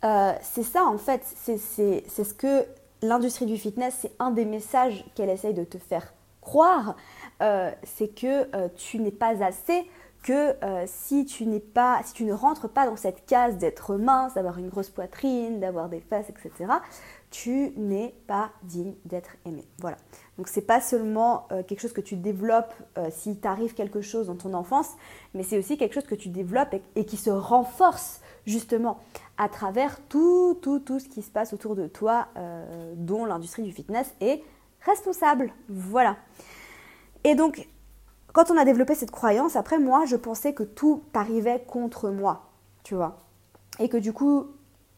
euh, 0.05 0.33
c'est 0.43 0.65
ça 0.65 0.85
en 0.85 0.99
fait, 0.99 1.23
c'est 1.25 1.57
ce 1.57 2.35
que 2.35 2.67
l'industrie 3.03 3.47
du 3.47 3.59
fitness, 3.59 3.99
c'est 4.01 4.13
un 4.19 4.31
des 4.31 4.45
messages 4.45 5.05
qu'elle 5.15 5.31
essaye 5.31 5.55
de 5.55 5.65
te 5.65 5.79
faire 5.79 6.15
croire, 6.41 6.97
euh, 7.43 7.71
c'est 7.83 8.09
que 8.09 8.49
euh, 8.57 8.69
tu 8.77 8.99
n'es 8.99 9.11
pas 9.11 9.45
assez, 9.45 9.89
que 10.23 10.55
si 10.87 11.27
tu 11.27 11.47
n'es 11.47 11.59
pas, 11.59 12.01
si 12.05 12.13
tu 12.13 12.23
ne 12.25 12.33
rentres 12.33 12.69
pas 12.69 12.87
dans 12.87 12.95
cette 12.95 13.27
case 13.27 13.59
d'être 13.59 13.97
mince, 13.97 14.35
d'avoir 14.35 14.57
une 14.57 14.69
grosse 14.69 14.89
poitrine, 14.89 15.59
d'avoir 15.59 15.89
des 15.89 15.99
fesses, 15.99 16.31
etc., 16.31 16.75
tu 17.33 17.73
n'es 17.77 18.15
pas 18.29 18.53
digne 18.63 18.95
d'être 19.05 19.35
aimé. 19.45 19.65
Voilà. 19.81 19.97
Donc 20.39 20.47
c'est 20.47 20.63
pas 20.63 20.81
seulement 20.81 21.49
quelque 21.67 21.81
chose 21.81 21.93
que 21.93 22.01
tu 22.01 22.15
développes 22.15 22.73
si 23.11 23.35
t'arrive 23.39 23.75
quelque 23.75 24.01
chose 24.01 24.29
dans 24.29 24.37
ton 24.37 24.55
enfance, 24.55 24.91
mais 25.35 25.43
c'est 25.43 25.59
aussi 25.59 25.77
quelque 25.77 25.95
chose 25.95 26.07
que 26.07 26.15
tu 26.15 26.29
développes 26.29 26.77
et 26.95 27.05
qui 27.05 27.17
se 27.17 27.31
renforce 27.31 28.21
justement 28.47 28.99
à 29.39 29.49
travers 29.49 30.01
tout, 30.09 30.59
tout, 30.61 30.79
tout 30.79 30.99
ce 30.99 31.09
qui 31.09 31.23
se 31.23 31.31
passe 31.31 31.53
autour 31.53 31.75
de 31.75 31.87
toi, 31.87 32.29
euh, 32.37 32.93
dont 32.97 33.25
l'industrie 33.25 33.63
du 33.63 33.73
fitness 33.73 34.13
est 34.21 34.43
responsable. 34.81 35.53
Voilà. 35.69 36.17
Et 37.25 37.35
donc, 37.35 37.69
quand 38.33 38.51
on 38.51 38.57
a 38.57 38.65
développé 38.65 38.95
cette 38.95 39.11
croyance, 39.11 39.57
après 39.57 39.79
moi, 39.79 40.05
je 40.07 40.17
pensais 40.17 40.55
que 40.55 40.63
tout 40.63 41.03
arrivait 41.15 41.63
contre 41.67 42.11
moi, 42.11 42.51
tu 42.83 42.95
vois. 42.95 43.19
Et 43.79 43.89
que 43.89 43.97
du 43.97 44.13
coup, 44.13 44.47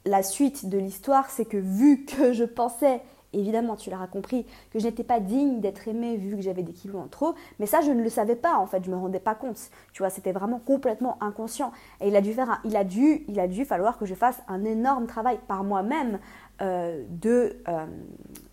la 0.05 0.23
suite 0.23 0.69
de 0.69 0.79
l'histoire, 0.79 1.31
c'est 1.31 1.45
que 1.45 1.57
vu 1.57 2.05
que 2.05 2.33
je 2.33 2.45
pensais 2.45 3.01
évidemment, 3.39 3.77
tu 3.77 3.91
l'auras 3.91 4.07
compris, 4.07 4.47
que 4.71 4.79
je 4.79 4.85
n'étais 4.85 5.05
pas 5.05 5.21
digne 5.21 5.61
d'être 5.61 5.89
aimée 5.89 6.17
vu 6.17 6.37
que 6.37 6.43
j'avais 6.43 6.63
des 6.63 6.73
kilos 6.73 7.03
en 7.03 7.09
trop, 7.09 7.35
mais 7.59 7.67
ça, 7.67 7.81
je 7.81 7.91
ne 7.91 8.03
le 8.03 8.09
savais 8.09 8.37
pas, 8.37 8.57
en 8.57 8.67
fait, 8.67 8.85
je 8.85 8.91
me 8.91 8.97
rendais 8.97 9.21
pas 9.21 9.35
compte. 9.35 9.59
Tu 9.93 10.03
vois, 10.03 10.11
c'était 10.11 10.33
vraiment 10.33 10.59
complètement 10.59 11.17
inconscient. 11.23 11.73
Et 12.01 12.09
il 12.09 12.17
a 12.17 12.21
dû 12.21 12.33
faire 12.33 12.61
il 12.65 12.77
a 12.77 12.85
dû, 12.85 13.25
il 13.29 13.41
a 13.41 13.49
dû 13.49 13.65
falloir 13.65 13.99
que 13.99 14.07
je 14.07 14.15
fasse 14.15 14.41
un 14.49 14.65
énorme 14.65 15.07
travail 15.07 15.39
par 15.47 15.65
moi-même 15.65 16.19
euh, 16.63 17.03
euh, 17.27 17.87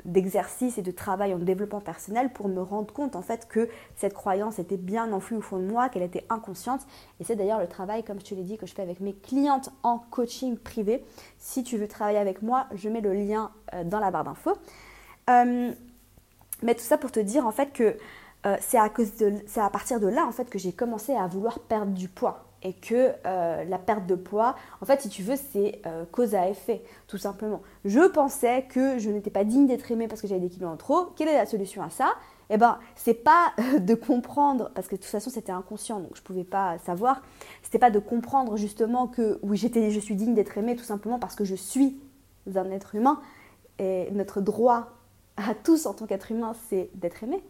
d'exercice 0.05 0.79
et 0.79 0.81
de 0.81 0.89
travail 0.89 1.35
en 1.35 1.37
développement 1.37 1.81
personnel 1.81 2.33
pour 2.33 2.47
me 2.47 2.59
rendre 2.61 2.91
compte 2.91 3.15
en 3.15 3.21
fait 3.21 3.47
que 3.47 3.69
cette 3.95 4.15
croyance 4.15 4.57
était 4.57 4.77
bien 4.77 5.13
enfouie 5.13 5.37
au 5.37 5.41
fond 5.41 5.57
de 5.57 5.65
moi, 5.65 5.89
qu'elle 5.89 6.01
était 6.01 6.25
inconsciente. 6.29 6.81
Et 7.19 7.23
c'est 7.23 7.35
d'ailleurs 7.35 7.59
le 7.59 7.67
travail, 7.67 8.03
comme 8.03 8.19
je 8.19 8.25
te 8.25 8.33
l'ai 8.33 8.41
dit, 8.41 8.57
que 8.57 8.65
je 8.65 8.73
fais 8.73 8.81
avec 8.81 9.01
mes 9.01 9.13
clientes 9.13 9.69
en 9.83 9.99
coaching 9.99 10.57
privé. 10.57 11.05
Si 11.37 11.63
tu 11.63 11.77
veux 11.77 11.87
travailler 11.87 12.17
avec 12.17 12.41
moi, 12.41 12.65
je 12.73 12.89
mets 12.89 13.01
le 13.01 13.13
lien 13.13 13.51
euh, 13.75 13.83
dans 13.83 13.99
la 13.99 14.09
barre 14.09 14.23
d'infos. 14.23 14.57
mais 15.27 16.75
tout 16.75 16.79
ça 16.79 16.97
pour 16.97 17.11
te 17.11 17.19
dire 17.19 17.45
en 17.45 17.51
fait 17.51 17.71
que 17.71 17.97
c'est 18.59 18.77
à, 18.77 18.85
à 18.85 19.69
partir 19.69 19.99
de 19.99 20.07
là 20.07 20.25
en 20.25 20.31
fait 20.31 20.49
que 20.49 20.57
j'ai 20.57 20.73
commencé 20.73 21.13
à 21.13 21.27
vouloir 21.27 21.59
perdre 21.59 21.91
du 21.91 22.07
poids 22.07 22.50
et 22.63 22.73
que 22.73 23.11
euh, 23.25 23.63
la 23.63 23.77
perte 23.77 24.05
de 24.05 24.15
poids, 24.15 24.55
en 24.81 24.85
fait, 24.85 25.01
si 25.01 25.09
tu 25.09 25.23
veux, 25.23 25.35
c'est 25.35 25.81
euh, 25.85 26.05
cause 26.11 26.35
à 26.35 26.47
effet, 26.49 26.83
tout 27.07 27.17
simplement. 27.17 27.61
Je 27.85 28.07
pensais 28.07 28.65
que 28.69 28.99
je 28.99 29.09
n'étais 29.09 29.29
pas 29.31 29.43
digne 29.43 29.67
d'être 29.67 29.91
aimée 29.91 30.07
parce 30.07 30.21
que 30.21 30.27
j'avais 30.27 30.41
des 30.41 30.49
kilos 30.49 30.69
en 30.69 30.77
trop. 30.77 31.07
Quelle 31.15 31.27
est 31.27 31.37
la 31.37 31.45
solution 31.45 31.81
à 31.81 31.89
ça? 31.89 32.13
Eh 32.49 32.57
ben, 32.57 32.79
c'est 32.95 33.13
pas 33.13 33.53
de 33.79 33.95
comprendre, 33.95 34.71
parce 34.75 34.87
que 34.87 34.95
de 34.95 35.01
toute 35.01 35.09
façon, 35.09 35.29
c'était 35.29 35.51
inconscient, 35.51 35.99
donc 35.99 36.11
je 36.15 36.21
pouvais 36.21 36.43
pas 36.43 36.77
savoir. 36.79 37.21
C'était 37.63 37.79
pas 37.79 37.91
de 37.91 37.99
comprendre 37.99 38.57
justement 38.57 39.07
que 39.07 39.39
oui, 39.41 39.57
j'étais, 39.57 39.89
je 39.91 39.99
suis 39.99 40.15
digne 40.15 40.33
d'être 40.33 40.57
aimée, 40.57 40.75
tout 40.75 40.83
simplement 40.83 41.19
parce 41.19 41.35
que 41.35 41.45
je 41.45 41.55
suis 41.55 41.99
un 42.55 42.71
être 42.71 42.95
humain 42.95 43.21
et 43.79 44.09
notre 44.11 44.41
droit 44.41 44.89
à 45.37 45.55
tous 45.55 45.85
en 45.85 45.93
tant 45.93 46.05
qu'être 46.05 46.31
humain, 46.31 46.53
c'est 46.69 46.89
d'être 46.95 47.23
aimé. 47.23 47.41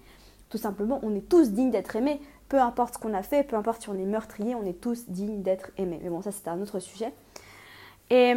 Tout 0.49 0.57
simplement, 0.57 0.99
on 1.03 1.15
est 1.15 1.27
tous 1.27 1.51
dignes 1.51 1.71
d'être 1.71 1.95
aimés 1.95 2.21
peu 2.51 2.59
importe 2.59 2.95
ce 2.95 2.99
qu'on 2.99 3.13
a 3.13 3.23
fait, 3.23 3.43
peu 3.43 3.55
importe 3.55 3.81
si 3.81 3.89
on 3.89 3.93
est 3.93 4.05
meurtrier, 4.05 4.55
on 4.55 4.65
est 4.65 4.81
tous 4.81 5.09
dignes 5.09 5.41
d'être 5.41 5.71
aimés. 5.77 6.01
Mais 6.03 6.09
bon, 6.09 6.21
ça 6.21 6.33
c'était 6.33 6.49
un 6.49 6.61
autre 6.61 6.79
sujet. 6.79 7.13
Et 8.09 8.35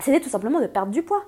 c'était 0.00 0.18
tout 0.18 0.30
simplement 0.30 0.62
de 0.62 0.66
perdre 0.66 0.90
du 0.90 1.02
poids. 1.02 1.22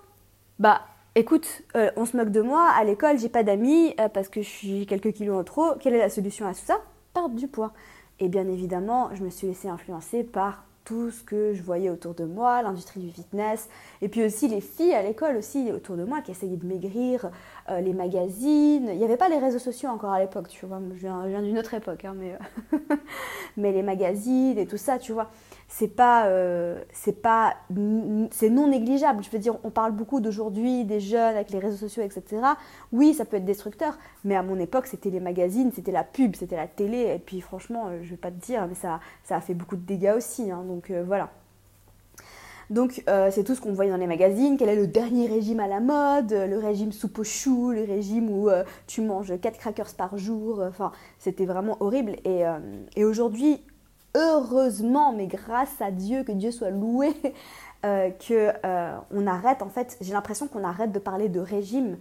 Bah, 0.58 0.80
écoute, 1.14 1.60
euh, 1.76 1.90
on 1.96 2.06
se 2.06 2.16
moque 2.16 2.30
de 2.30 2.40
moi, 2.40 2.70
à 2.70 2.82
l'école 2.84 3.18
j'ai 3.18 3.28
pas 3.28 3.42
d'amis 3.42 3.94
euh, 4.00 4.08
parce 4.08 4.30
que 4.30 4.40
je 4.40 4.48
suis 4.48 4.86
quelques 4.86 5.12
kilos 5.12 5.38
en 5.38 5.44
trop. 5.44 5.74
Quelle 5.78 5.92
est 5.92 5.98
la 5.98 6.08
solution 6.08 6.46
à 6.46 6.54
tout 6.54 6.64
ça? 6.64 6.78
Perdre 7.12 7.34
du 7.34 7.48
poids. 7.48 7.74
Et 8.18 8.28
bien 8.30 8.48
évidemment, 8.48 9.10
je 9.12 9.22
me 9.22 9.28
suis 9.28 9.46
laissée 9.46 9.68
influencer 9.68 10.24
par 10.24 10.64
tout 10.84 11.10
ce 11.10 11.22
que 11.22 11.54
je 11.54 11.62
voyais 11.62 11.88
autour 11.88 12.14
de 12.14 12.24
moi, 12.24 12.62
l'industrie 12.62 13.00
du 13.00 13.10
fitness, 13.10 13.68
et 14.02 14.08
puis 14.08 14.22
aussi 14.22 14.48
les 14.48 14.60
filles 14.60 14.94
à 14.94 15.02
l'école 15.02 15.36
aussi 15.36 15.72
autour 15.72 15.96
de 15.96 16.04
moi 16.04 16.20
qui 16.20 16.30
essayaient 16.30 16.56
de 16.56 16.66
maigrir, 16.66 17.30
euh, 17.70 17.80
les 17.80 17.94
magazines. 17.94 18.88
Il 18.90 18.98
n'y 18.98 19.04
avait 19.04 19.16
pas 19.16 19.28
les 19.28 19.38
réseaux 19.38 19.58
sociaux 19.58 19.88
encore 19.88 20.12
à 20.12 20.20
l'époque, 20.20 20.48
tu 20.48 20.66
vois. 20.66 20.80
Je 20.94 21.00
viens, 21.00 21.42
d'une 21.42 21.58
autre 21.58 21.74
époque, 21.74 22.04
hein, 22.04 22.14
mais, 22.16 22.36
mais 23.56 23.72
les 23.72 23.82
magazines 23.82 24.58
et 24.58 24.66
tout 24.66 24.76
ça, 24.76 24.98
tu 24.98 25.12
vois 25.12 25.30
c'est 25.76 25.88
pas, 25.88 26.26
euh, 26.26 26.80
c'est 26.92 27.20
pas, 27.20 27.56
c'est 28.30 28.48
non 28.48 28.68
négligeable. 28.68 29.24
Je 29.24 29.30
veux 29.30 29.40
dire, 29.40 29.56
on 29.64 29.70
parle 29.70 29.90
beaucoup 29.90 30.20
d'aujourd'hui 30.20 30.84
des 30.84 31.00
jeunes 31.00 31.34
avec 31.34 31.50
les 31.50 31.58
réseaux 31.58 31.76
sociaux, 31.76 32.04
etc. 32.04 32.42
Oui, 32.92 33.12
ça 33.12 33.24
peut 33.24 33.38
être 33.38 33.44
destructeur, 33.44 33.98
mais 34.22 34.36
à 34.36 34.44
mon 34.44 34.56
époque, 34.60 34.86
c'était 34.86 35.10
les 35.10 35.18
magazines, 35.18 35.72
c'était 35.74 35.90
la 35.90 36.04
pub, 36.04 36.36
c'était 36.36 36.54
la 36.54 36.68
télé. 36.68 37.12
Et 37.16 37.18
puis, 37.18 37.40
franchement, 37.40 37.88
euh, 37.88 37.98
je 38.04 38.10
vais 38.10 38.16
pas 38.16 38.30
te 38.30 38.40
dire, 38.46 38.68
mais 38.68 38.76
ça, 38.76 39.00
ça 39.24 39.34
a 39.34 39.40
fait 39.40 39.54
beaucoup 39.54 39.74
de 39.74 39.84
dégâts 39.84 40.14
aussi. 40.16 40.48
Hein. 40.48 40.62
donc 40.68 40.90
euh, 40.90 41.02
voilà. 41.04 41.30
Donc 42.70 43.04
c'est 43.30 43.44
tout 43.44 43.54
ce 43.54 43.60
qu'on 43.60 43.74
voyait 43.74 43.90
dans 43.90 43.98
les 43.98 44.06
magazines, 44.06 44.56
quel 44.56 44.70
est 44.70 44.76
le 44.76 44.86
dernier 44.86 45.26
régime 45.26 45.60
à 45.60 45.68
la 45.68 45.80
mode, 45.80 46.32
le 46.32 46.56
régime 46.56 46.92
soupe 46.92 47.18
aux 47.18 47.24
choux, 47.24 47.72
le 47.72 47.84
régime 47.84 48.30
où 48.30 48.48
tu 48.86 49.02
manges 49.02 49.38
4 49.38 49.58
crackers 49.58 49.94
par 49.94 50.16
jour, 50.16 50.62
enfin 50.66 50.90
c'était 51.18 51.44
vraiment 51.44 51.76
horrible. 51.80 52.16
Et, 52.24 52.42
et 52.96 53.04
aujourd'hui, 53.04 53.60
heureusement, 54.14 55.12
mais 55.12 55.26
grâce 55.26 55.80
à 55.80 55.90
Dieu, 55.90 56.24
que 56.24 56.32
Dieu 56.32 56.50
soit 56.50 56.70
loué, 56.70 57.12
euh, 57.84 58.10
que 58.10 58.52
euh, 58.64 58.96
on 59.12 59.26
arrête, 59.26 59.62
en 59.62 59.68
fait, 59.68 59.96
j'ai 60.00 60.12
l'impression 60.12 60.48
qu'on 60.48 60.64
arrête 60.64 60.92
de 60.92 60.98
parler 60.98 61.28
de 61.28 61.40
régime 61.40 61.96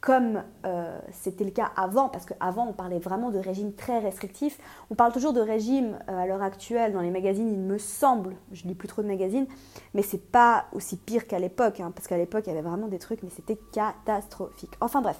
comme 0.00 0.44
euh, 0.64 0.98
c'était 1.10 1.44
le 1.44 1.50
cas 1.50 1.72
avant, 1.76 2.08
parce 2.08 2.24
qu'avant 2.24 2.68
on 2.68 2.72
parlait 2.72 3.00
vraiment 3.00 3.30
de 3.30 3.38
régime 3.38 3.72
très 3.72 3.98
restrictif. 3.98 4.58
On 4.90 4.94
parle 4.94 5.12
toujours 5.12 5.32
de 5.32 5.40
régime 5.40 5.98
à 6.06 6.26
l'heure 6.26 6.42
actuelle 6.42 6.92
dans 6.92 7.00
les 7.00 7.10
magazines, 7.10 7.48
il 7.52 7.58
me 7.58 7.78
semble, 7.78 8.36
je 8.52 8.62
lis 8.64 8.76
plus 8.76 8.86
trop 8.86 9.02
de 9.02 9.08
magazines, 9.08 9.46
mais 9.94 10.02
c'est 10.02 10.30
pas 10.30 10.66
aussi 10.72 10.96
pire 10.96 11.26
qu'à 11.26 11.40
l'époque, 11.40 11.80
hein, 11.80 11.92
parce 11.94 12.06
qu'à 12.06 12.16
l'époque 12.16 12.44
il 12.46 12.50
y 12.50 12.52
avait 12.52 12.68
vraiment 12.68 12.86
des 12.86 13.00
trucs, 13.00 13.24
mais 13.24 13.30
c'était 13.30 13.58
catastrophique. 13.72 14.74
Enfin 14.80 15.02
bref, 15.02 15.18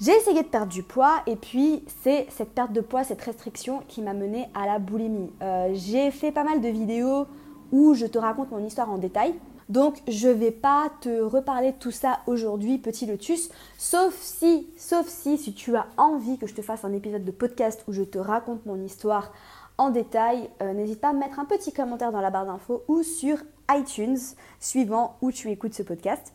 j'ai 0.00 0.12
essayé 0.12 0.42
de 0.42 0.48
perdre 0.48 0.72
du 0.72 0.82
poids 0.82 1.22
et 1.26 1.36
puis 1.36 1.84
c'est 2.02 2.26
cette 2.30 2.54
perte 2.54 2.72
de 2.72 2.80
poids, 2.80 3.04
cette 3.04 3.20
restriction 3.20 3.82
qui 3.86 4.00
m'a 4.00 4.14
menée 4.14 4.48
à 4.54 4.64
la 4.64 4.78
boulimie. 4.78 5.30
Euh, 5.42 5.70
j'ai 5.74 6.10
fait 6.10 6.32
pas 6.32 6.42
mal 6.42 6.62
de 6.62 6.68
vidéos 6.68 7.26
où 7.70 7.94
je 7.94 8.06
te 8.06 8.18
raconte 8.18 8.50
mon 8.50 8.64
histoire 8.64 8.90
en 8.90 8.96
détail. 8.96 9.34
Donc 9.68 9.98
je 10.08 10.28
vais 10.28 10.50
pas 10.50 10.90
te 11.02 11.20
reparler 11.20 11.72
de 11.72 11.76
tout 11.76 11.90
ça 11.90 12.20
aujourd'hui, 12.26 12.78
petit 12.78 13.04
lotus, 13.06 13.50
sauf 13.78 14.16
si, 14.18 14.68
sauf 14.76 15.06
si, 15.06 15.36
si 15.36 15.52
tu 15.52 15.76
as 15.76 15.86
envie 15.98 16.38
que 16.38 16.46
je 16.46 16.54
te 16.54 16.62
fasse 16.62 16.84
un 16.84 16.92
épisode 16.92 17.24
de 17.24 17.30
podcast 17.30 17.84
où 17.86 17.92
je 17.92 18.02
te 18.02 18.18
raconte 18.18 18.64
mon 18.66 18.82
histoire 18.82 19.32
en 19.76 19.90
détail, 19.90 20.50
euh, 20.62 20.72
n'hésite 20.72 21.00
pas 21.00 21.10
à 21.10 21.12
mettre 21.12 21.38
un 21.38 21.44
petit 21.44 21.72
commentaire 21.72 22.10
dans 22.10 22.20
la 22.20 22.30
barre 22.30 22.46
d'infos 22.46 22.82
ou 22.88 23.02
sur 23.02 23.36
iTunes, 23.70 24.18
suivant 24.58 25.16
où 25.20 25.30
tu 25.30 25.50
écoutes 25.50 25.74
ce 25.74 25.82
podcast. 25.82 26.32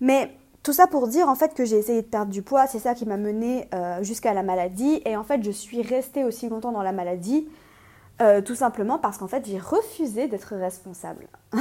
Mais 0.00 0.36
tout 0.66 0.72
ça 0.72 0.88
pour 0.88 1.06
dire 1.06 1.28
en 1.28 1.36
fait 1.36 1.54
que 1.54 1.64
j'ai 1.64 1.76
essayé 1.76 2.02
de 2.02 2.08
perdre 2.08 2.32
du 2.32 2.42
poids, 2.42 2.66
c'est 2.66 2.80
ça 2.80 2.96
qui 2.96 3.06
m'a 3.06 3.16
mené 3.16 3.68
euh, 3.72 4.02
jusqu'à 4.02 4.34
la 4.34 4.42
maladie. 4.42 5.00
Et 5.04 5.16
en 5.16 5.22
fait 5.22 5.40
je 5.44 5.52
suis 5.52 5.80
restée 5.80 6.24
aussi 6.24 6.48
longtemps 6.48 6.72
dans 6.72 6.82
la 6.82 6.90
maladie 6.90 7.46
euh, 8.20 8.40
tout 8.40 8.56
simplement 8.56 8.98
parce 8.98 9.18
qu'en 9.18 9.28
fait 9.28 9.46
j'ai 9.46 9.60
refusé 9.60 10.26
d'être 10.26 10.56
responsable. 10.56 11.28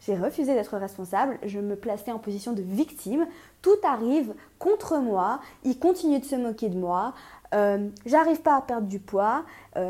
j'ai 0.00 0.16
refusé 0.16 0.52
d'être 0.56 0.76
responsable, 0.76 1.38
je 1.44 1.60
me 1.60 1.76
plaçais 1.76 2.10
en 2.10 2.18
position 2.18 2.54
de 2.54 2.60
victime, 2.60 3.24
tout 3.62 3.78
arrive 3.84 4.34
contre 4.58 4.98
moi, 4.98 5.38
ils 5.62 5.78
continuent 5.78 6.18
de 6.18 6.24
se 6.24 6.34
moquer 6.34 6.70
de 6.70 6.76
moi, 6.76 7.14
euh, 7.54 7.88
j'arrive 8.04 8.40
pas 8.42 8.56
à 8.56 8.62
perdre 8.62 8.88
du 8.88 8.98
poids, 8.98 9.44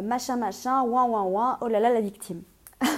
machin 0.04 0.36
machin, 0.36 0.82
ouin 0.82 1.04
ouin 1.04 1.22
ouin, 1.22 1.58
oh 1.62 1.68
là 1.68 1.80
là 1.80 1.88
la 1.94 2.02
victime. 2.02 2.42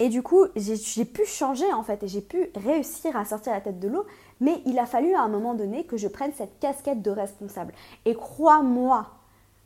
Et 0.00 0.08
du 0.08 0.22
coup, 0.22 0.46
j'ai 0.54 1.04
pu 1.04 1.24
changer 1.24 1.72
en 1.72 1.82
fait 1.82 2.02
et 2.04 2.08
j'ai 2.08 2.20
pu 2.20 2.50
réussir 2.54 3.16
à 3.16 3.24
sortir 3.24 3.52
la 3.52 3.60
tête 3.60 3.80
de 3.80 3.88
l'eau, 3.88 4.06
mais 4.40 4.62
il 4.64 4.78
a 4.78 4.86
fallu 4.86 5.14
à 5.14 5.22
un 5.22 5.28
moment 5.28 5.54
donné 5.54 5.84
que 5.84 5.96
je 5.96 6.06
prenne 6.06 6.32
cette 6.36 6.60
casquette 6.60 7.02
de 7.02 7.10
responsable. 7.10 7.72
Et 8.04 8.14
crois-moi, 8.14 9.08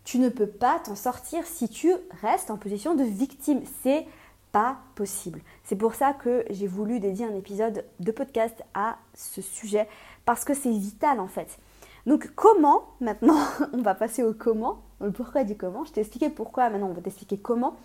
tu 0.05 0.19
ne 0.19 0.31
peux 0.31 0.47
pas 0.47 0.81
t'en 0.81 0.97
sortir 0.97 1.45
si 1.47 1.69
tu 1.69 1.93
restes 2.23 2.51
en 2.51 2.57
position 2.57 2.95
de 2.95 3.05
victime. 3.05 3.61
C'est 3.83 4.07
pas 4.53 4.79
possible. 4.95 5.41
C'est 5.65 5.77
pour 5.77 5.95
ça 5.95 6.13
que 6.13 6.45
j'ai 6.51 6.67
voulu 6.67 6.99
dédier 6.99 7.27
un 7.27 7.35
épisode 7.35 7.85
de 8.01 8.13
podcast 8.13 8.63
à 8.75 8.97
ce 9.15 9.43
sujet 9.43 9.89
parce 10.25 10.45
que 10.45 10.55
c'est 10.55 10.71
vital 10.71 11.21
en 11.21 11.29
fait. 11.29 11.59
Donc 12.07 12.31
comment 12.35 12.85
maintenant 13.01 13.39
On 13.73 13.83
va 13.83 13.95
passer 13.95 14.23
au 14.23 14.33
comment. 14.33 14.79
Le 15.01 15.11
pourquoi 15.11 15.45
du 15.45 15.57
comment. 15.57 15.85
Je 15.85 15.93
t'ai 15.93 16.01
expliqué 16.01 16.31
pourquoi, 16.31 16.71
maintenant 16.71 16.89
on 16.89 16.95
va 16.95 17.01
t'expliquer 17.01 17.39
comment. 17.39 17.77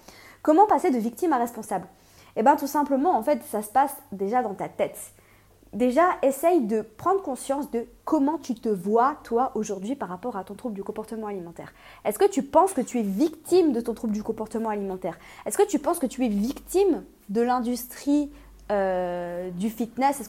Comment 0.41 0.67
passer 0.67 0.91
de 0.91 0.97
victime 0.97 1.33
à 1.33 1.37
responsable? 1.37 1.87
Eh 2.37 2.43
bien 2.43 2.55
tout 2.55 2.67
simplement, 2.67 3.17
en 3.17 3.23
fait, 3.23 3.41
ça 3.43 3.61
se 3.61 3.69
passe 3.69 3.95
déjà 4.11 4.43
dans 4.43 4.53
ta 4.53 4.69
tête. 4.69 4.97
Déjà, 5.73 6.03
essaye 6.21 6.61
de 6.61 6.81
prendre 6.81 7.21
conscience 7.21 7.69
de 7.71 7.85
comment 8.05 8.37
tu 8.37 8.55
te 8.55 8.69
vois, 8.69 9.17
toi, 9.23 9.51
aujourd'hui, 9.55 9.95
par 9.95 10.07
rapport 10.07 10.37
à 10.37 10.43
ton 10.43 10.53
trouble 10.53 10.75
du 10.75 10.83
comportement 10.83 11.27
alimentaire. 11.27 11.73
Est-ce 12.05 12.17
que 12.17 12.29
tu 12.29 12.41
penses 12.41 12.73
que 12.73 12.81
tu 12.81 12.99
es 12.99 13.03
victime 13.03 13.73
de 13.73 13.81
ton 13.81 13.93
trouble 13.93 14.13
du 14.13 14.23
comportement 14.23 14.69
alimentaire 14.69 15.19
Est-ce 15.45 15.57
que 15.57 15.67
tu 15.67 15.79
penses 15.79 15.99
que 15.99 16.05
tu 16.05 16.25
es 16.25 16.29
victime 16.29 17.03
de 17.29 17.41
l'industrie 17.41 18.31
euh, 18.69 19.49
du 19.51 19.69
fitness 19.69 20.21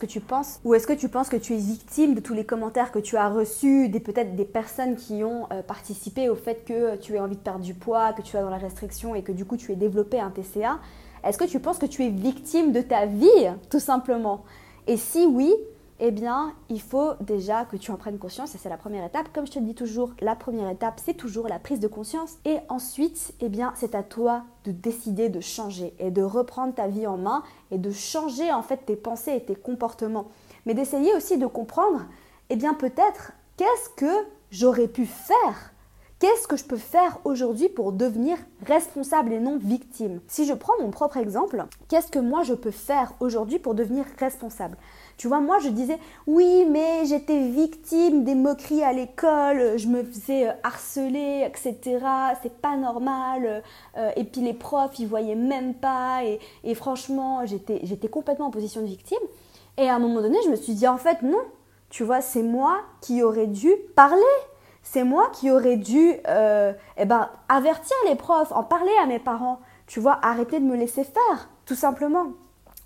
ou 0.64 0.74
est-ce 0.74 0.86
que 0.86 0.92
tu 0.92 1.08
penses 1.08 1.28
que 1.28 1.36
tu 1.36 1.54
es 1.54 1.56
victime 1.56 2.14
de 2.14 2.20
tous 2.20 2.34
les 2.34 2.44
commentaires 2.46 2.92
que 2.92 3.00
tu 3.00 3.16
as 3.16 3.28
reçus, 3.28 3.88
des 3.88 3.98
peut-être 3.98 4.36
des 4.36 4.44
personnes 4.44 4.94
qui 4.94 5.24
ont 5.24 5.48
euh, 5.52 5.60
participé 5.62 6.28
au 6.28 6.36
fait 6.36 6.64
que 6.64 6.94
tu 6.96 7.14
aies 7.14 7.20
envie 7.20 7.34
de 7.34 7.40
perdre 7.40 7.64
du 7.64 7.74
poids, 7.74 8.12
que 8.12 8.22
tu 8.22 8.36
es 8.36 8.40
dans 8.40 8.50
la 8.50 8.58
restriction 8.58 9.16
et 9.16 9.22
que 9.22 9.32
du 9.32 9.44
coup 9.44 9.56
tu 9.56 9.72
aies 9.72 9.76
développé 9.76 10.20
un 10.20 10.30
TCA 10.30 10.78
est-ce 11.24 11.38
que 11.38 11.44
tu 11.44 11.60
penses 11.60 11.78
que 11.78 11.86
tu 11.86 12.04
es 12.04 12.10
victime 12.10 12.72
de 12.72 12.80
ta 12.80 13.06
vie, 13.06 13.50
tout 13.70 13.80
simplement? 13.80 14.44
Et 14.86 14.96
si 14.96 15.26
oui, 15.26 15.54
eh 16.00 16.10
bien, 16.12 16.54
il 16.68 16.80
faut 16.80 17.14
déjà 17.20 17.64
que 17.64 17.76
tu 17.76 17.90
en 17.90 17.96
prennes 17.96 18.18
conscience, 18.18 18.54
et 18.54 18.58
c'est 18.58 18.68
la 18.68 18.76
première 18.76 19.04
étape. 19.04 19.32
Comme 19.34 19.46
je 19.46 19.52
te 19.52 19.58
le 19.58 19.64
dis 19.64 19.74
toujours, 19.74 20.12
la 20.20 20.36
première 20.36 20.68
étape, 20.70 21.00
c'est 21.04 21.14
toujours 21.14 21.48
la 21.48 21.58
prise 21.58 21.80
de 21.80 21.88
conscience. 21.88 22.36
Et 22.44 22.58
ensuite, 22.68 23.32
eh 23.40 23.48
bien, 23.48 23.72
c'est 23.74 23.96
à 23.96 24.04
toi 24.04 24.44
de 24.64 24.70
décider 24.70 25.28
de 25.28 25.40
changer 25.40 25.94
et 25.98 26.10
de 26.10 26.22
reprendre 26.22 26.74
ta 26.74 26.86
vie 26.86 27.06
en 27.06 27.16
main 27.16 27.42
et 27.70 27.78
de 27.78 27.90
changer 27.90 28.52
en 28.52 28.62
fait 28.62 28.86
tes 28.86 28.96
pensées 28.96 29.34
et 29.34 29.44
tes 29.44 29.56
comportements. 29.56 30.28
Mais 30.66 30.74
d'essayer 30.74 31.14
aussi 31.16 31.36
de 31.36 31.46
comprendre, 31.46 32.04
eh 32.48 32.56
bien, 32.56 32.74
peut-être, 32.74 33.32
qu'est-ce 33.56 33.90
que 33.96 34.26
j'aurais 34.50 34.88
pu 34.88 35.04
faire 35.04 35.72
Qu'est-ce 36.20 36.48
que 36.48 36.56
je 36.56 36.64
peux 36.64 36.78
faire 36.78 37.18
aujourd'hui 37.22 37.68
pour 37.68 37.92
devenir 37.92 38.38
responsable 38.66 39.32
et 39.32 39.38
non 39.38 39.56
victime? 39.56 40.18
Si 40.26 40.46
je 40.46 40.52
prends 40.52 40.72
mon 40.80 40.90
propre 40.90 41.16
exemple, 41.16 41.64
qu'est-ce 41.86 42.10
que 42.10 42.18
moi 42.18 42.42
je 42.42 42.54
peux 42.54 42.72
faire 42.72 43.12
aujourd'hui 43.20 43.60
pour 43.60 43.76
devenir 43.76 44.04
responsable? 44.18 44.76
Tu 45.16 45.28
vois, 45.28 45.38
moi 45.38 45.60
je 45.60 45.68
disais 45.68 45.96
oui, 46.26 46.66
mais 46.68 47.06
j'étais 47.06 47.46
victime 47.46 48.24
des 48.24 48.34
moqueries 48.34 48.82
à 48.82 48.92
l'école, 48.92 49.78
je 49.78 49.86
me 49.86 50.02
faisais 50.02 50.48
euh, 50.48 50.52
harceler, 50.64 51.46
etc. 51.46 52.00
C'est 52.42 52.60
pas 52.60 52.76
normal. 52.76 53.62
Euh, 53.96 54.10
et 54.16 54.24
puis 54.24 54.40
les 54.40 54.54
profs, 54.54 54.98
ils 54.98 55.06
voyaient 55.06 55.36
même 55.36 55.74
pas. 55.74 56.24
Et, 56.24 56.40
et 56.64 56.74
franchement, 56.74 57.46
j'étais 57.46 58.08
complètement 58.08 58.46
en 58.46 58.50
position 58.50 58.80
de 58.80 58.86
victime. 58.86 59.18
Et 59.76 59.88
à 59.88 59.94
un 59.94 60.00
moment 60.00 60.20
donné, 60.20 60.38
je 60.44 60.50
me 60.50 60.56
suis 60.56 60.74
dit 60.74 60.88
en 60.88 60.98
fait 60.98 61.22
non. 61.22 61.42
Tu 61.90 62.02
vois, 62.02 62.22
c'est 62.22 62.42
moi 62.42 62.80
qui 63.00 63.22
aurais 63.22 63.46
dû 63.46 63.70
parler 63.94 64.20
c'est 64.90 65.04
moi 65.04 65.30
qui 65.34 65.50
aurais 65.50 65.76
dû 65.76 66.14
euh, 66.28 66.72
eh 66.96 67.04
ben, 67.04 67.28
avertir 67.48 67.96
les 68.08 68.14
profs, 68.14 68.52
en 68.52 68.62
parler 68.62 68.92
à 69.02 69.06
mes 69.06 69.18
parents, 69.18 69.60
tu 69.86 70.00
vois, 70.00 70.18
arrêter 70.22 70.60
de 70.60 70.64
me 70.64 70.76
laisser 70.76 71.04
faire, 71.04 71.50
tout 71.66 71.74
simplement. 71.74 72.28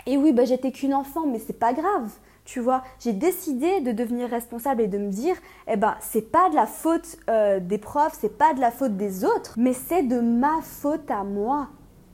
Et 0.06 0.16
oui, 0.16 0.32
ben, 0.32 0.44
j'étais 0.44 0.72
qu'une 0.72 0.94
enfant, 0.94 1.26
mais 1.26 1.38
c'est 1.38 1.58
pas 1.58 1.72
grave. 1.72 2.10
Tu 2.44 2.58
vois, 2.58 2.82
j'ai 2.98 3.12
décidé 3.12 3.80
de 3.82 3.92
devenir 3.92 4.28
responsable 4.28 4.82
et 4.82 4.88
de 4.88 4.98
me 4.98 5.10
dire, 5.10 5.36
eh 5.68 5.76
ben, 5.76 5.94
c'est 6.00 6.32
pas 6.32 6.50
de 6.50 6.56
la 6.56 6.66
faute 6.66 7.18
euh, 7.30 7.60
des 7.60 7.78
profs, 7.78 8.18
c'est 8.20 8.36
pas 8.36 8.52
de 8.52 8.60
la 8.60 8.72
faute 8.72 8.96
des 8.96 9.24
autres, 9.24 9.54
mais 9.56 9.72
c'est 9.72 10.02
de 10.02 10.18
ma 10.18 10.60
faute 10.60 11.08
à 11.08 11.22
moi. 11.22 11.68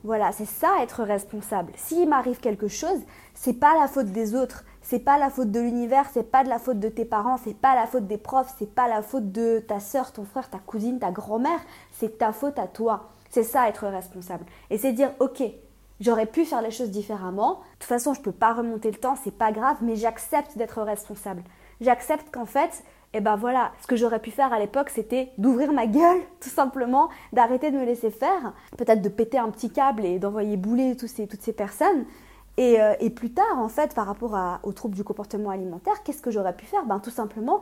Voilà, 0.04 0.32
c'est 0.32 0.44
ça 0.44 0.68
être 0.82 1.02
responsable. 1.02 1.72
S'il 1.76 2.06
m'arrive 2.08 2.40
quelque 2.40 2.68
chose, 2.68 3.00
c'est 3.32 3.58
pas 3.58 3.74
la 3.80 3.88
faute 3.88 4.08
des 4.08 4.34
autres, 4.34 4.64
c'est 4.88 5.00
pas 5.00 5.18
la 5.18 5.28
faute 5.28 5.50
de 5.50 5.60
l'univers, 5.60 6.06
c'est 6.14 6.30
pas 6.30 6.44
de 6.44 6.48
la 6.48 6.58
faute 6.58 6.80
de 6.80 6.88
tes 6.88 7.04
parents, 7.04 7.36
c'est 7.36 7.52
pas 7.52 7.74
la 7.74 7.86
faute 7.86 8.06
des 8.06 8.16
profs, 8.16 8.54
c'est 8.58 8.74
pas 8.74 8.88
la 8.88 9.02
faute 9.02 9.32
de 9.32 9.58
ta 9.58 9.80
soeur, 9.80 10.12
ton 10.12 10.24
frère, 10.24 10.48
ta 10.48 10.56
cousine, 10.56 10.98
ta 10.98 11.10
grand-mère, 11.10 11.60
c'est 11.92 12.16
ta 12.16 12.32
faute 12.32 12.58
à 12.58 12.66
toi. 12.66 13.10
C'est 13.28 13.42
ça 13.42 13.68
être 13.68 13.86
responsable. 13.86 14.46
Et 14.70 14.78
c'est 14.78 14.94
dire 14.94 15.10
OK, 15.20 15.42
j'aurais 16.00 16.24
pu 16.24 16.46
faire 16.46 16.62
les 16.62 16.70
choses 16.70 16.90
différemment. 16.90 17.56
De 17.56 17.80
toute 17.80 17.84
façon, 17.84 18.14
je 18.14 18.22
peux 18.22 18.32
pas 18.32 18.54
remonter 18.54 18.90
le 18.90 18.96
temps, 18.96 19.14
c'est 19.22 19.36
pas 19.36 19.52
grave, 19.52 19.76
mais 19.82 19.94
j'accepte 19.94 20.56
d'être 20.56 20.80
responsable. 20.80 21.42
J'accepte 21.82 22.30
qu'en 22.32 22.46
fait, 22.46 22.82
eh 23.12 23.20
ben 23.20 23.36
voilà, 23.36 23.72
ce 23.82 23.86
que 23.86 23.96
j'aurais 23.96 24.20
pu 24.20 24.30
faire 24.30 24.54
à 24.54 24.58
l'époque, 24.58 24.88
c'était 24.88 25.32
d'ouvrir 25.36 25.70
ma 25.74 25.86
gueule, 25.86 26.22
tout 26.40 26.48
simplement, 26.48 27.10
d'arrêter 27.34 27.70
de 27.70 27.76
me 27.76 27.84
laisser 27.84 28.10
faire, 28.10 28.54
peut-être 28.78 29.02
de 29.02 29.10
péter 29.10 29.36
un 29.36 29.50
petit 29.50 29.70
câble 29.70 30.06
et 30.06 30.18
d'envoyer 30.18 30.56
bouler 30.56 30.96
toutes 30.96 31.10
ces 31.10 31.52
personnes. 31.52 32.06
Euh, 32.58 32.94
et, 33.00 33.10
plus 33.10 33.32
tard, 33.32 33.58
en 33.58 33.68
fait, 33.68 33.94
par 33.94 34.06
rapport 34.06 34.36
aux 34.64 34.72
troubles 34.72 34.96
du 34.96 35.04
comportement 35.04 35.50
alimentaire, 35.50 36.02
qu'est-ce 36.02 36.22
que 36.22 36.30
j'aurais 36.30 36.56
pu 36.56 36.66
faire? 36.66 36.84
Ben, 36.86 36.98
Tout 36.98 37.10
simplement 37.10 37.60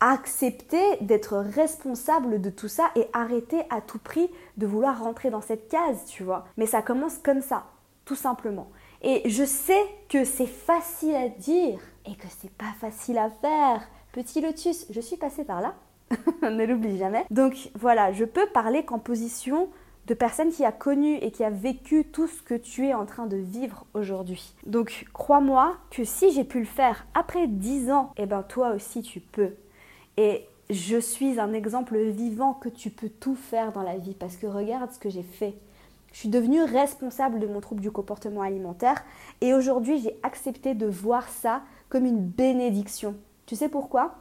accepter 0.00 0.96
d'être 1.00 1.38
responsable 1.38 2.40
de 2.40 2.50
tout 2.50 2.68
ça 2.68 2.90
et 2.96 3.06
arrêter 3.12 3.62
à 3.70 3.80
tout 3.80 3.98
prix 3.98 4.30
de 4.58 4.66
vouloir 4.66 5.02
rentrer 5.02 5.30
dans 5.30 5.40
cette 5.40 5.68
case, 5.68 6.04
tu 6.06 6.22
vois. 6.22 6.44
Mais 6.56 6.66
ça 6.66 6.82
commence 6.82 7.18
comme 7.18 7.40
ça, 7.40 7.64
tout 8.04 8.14
simplement. 8.14 8.68
Et 9.02 9.28
je 9.28 9.44
sais 9.44 9.82
que 10.08 10.24
c'est 10.24 10.46
facile 10.46 11.14
à 11.14 11.28
dire 11.28 11.78
et 12.04 12.14
que 12.14 12.26
c'est 12.28 12.52
pas 12.52 12.74
facile 12.78 13.18
à 13.18 13.30
faire. 13.30 13.88
Petit 14.12 14.40
lotus, 14.40 14.86
je 14.90 15.00
suis 15.00 15.16
passée 15.16 15.44
par 15.44 15.60
là, 15.60 15.74
ne 16.42 16.64
l'oublie 16.66 16.98
jamais. 16.98 17.24
Donc 17.30 17.70
voilà, 17.74 18.12
je 18.12 18.24
peux 18.24 18.46
parler 18.52 18.84
qu'en 18.84 18.98
position 18.98 19.68
de 20.06 20.14
personnes 20.14 20.50
qui 20.50 20.64
a 20.64 20.72
connu 20.72 21.16
et 21.16 21.30
qui 21.30 21.42
a 21.42 21.50
vécu 21.50 22.04
tout 22.04 22.28
ce 22.28 22.42
que 22.42 22.54
tu 22.54 22.86
es 22.86 22.94
en 22.94 23.06
train 23.06 23.26
de 23.26 23.36
vivre 23.36 23.86
aujourd'hui. 23.94 24.54
Donc 24.64 25.06
crois-moi 25.12 25.76
que 25.90 26.04
si 26.04 26.30
j'ai 26.32 26.44
pu 26.44 26.60
le 26.60 26.66
faire 26.66 27.06
après 27.14 27.48
10 27.48 27.90
ans, 27.90 28.12
eh 28.16 28.26
ben 28.26 28.42
toi 28.42 28.70
aussi 28.70 29.02
tu 29.02 29.20
peux. 29.20 29.54
Et 30.16 30.46
je 30.70 30.98
suis 30.98 31.40
un 31.40 31.52
exemple 31.52 31.98
vivant 31.98 32.54
que 32.54 32.68
tu 32.68 32.90
peux 32.90 33.08
tout 33.08 33.34
faire 33.34 33.72
dans 33.72 33.82
la 33.82 33.98
vie 33.98 34.14
parce 34.14 34.36
que 34.36 34.46
regarde 34.46 34.92
ce 34.92 34.98
que 34.98 35.10
j'ai 35.10 35.22
fait. 35.22 35.54
Je 36.12 36.20
suis 36.20 36.28
devenue 36.28 36.62
responsable 36.62 37.40
de 37.40 37.46
mon 37.46 37.60
trouble 37.60 37.82
du 37.82 37.90
comportement 37.90 38.42
alimentaire 38.42 39.04
et 39.40 39.54
aujourd'hui 39.54 40.00
j'ai 40.00 40.16
accepté 40.22 40.74
de 40.74 40.86
voir 40.86 41.28
ça 41.28 41.62
comme 41.88 42.06
une 42.06 42.24
bénédiction. 42.24 43.16
Tu 43.44 43.56
sais 43.56 43.68
pourquoi? 43.68 44.14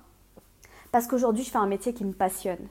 Parce 0.91 1.07
qu'aujourd'hui 1.07 1.43
je 1.43 1.51
fais 1.51 1.57
un 1.57 1.67
métier 1.67 1.93
qui 1.93 2.05
me 2.05 2.11
passionne. 2.11 2.67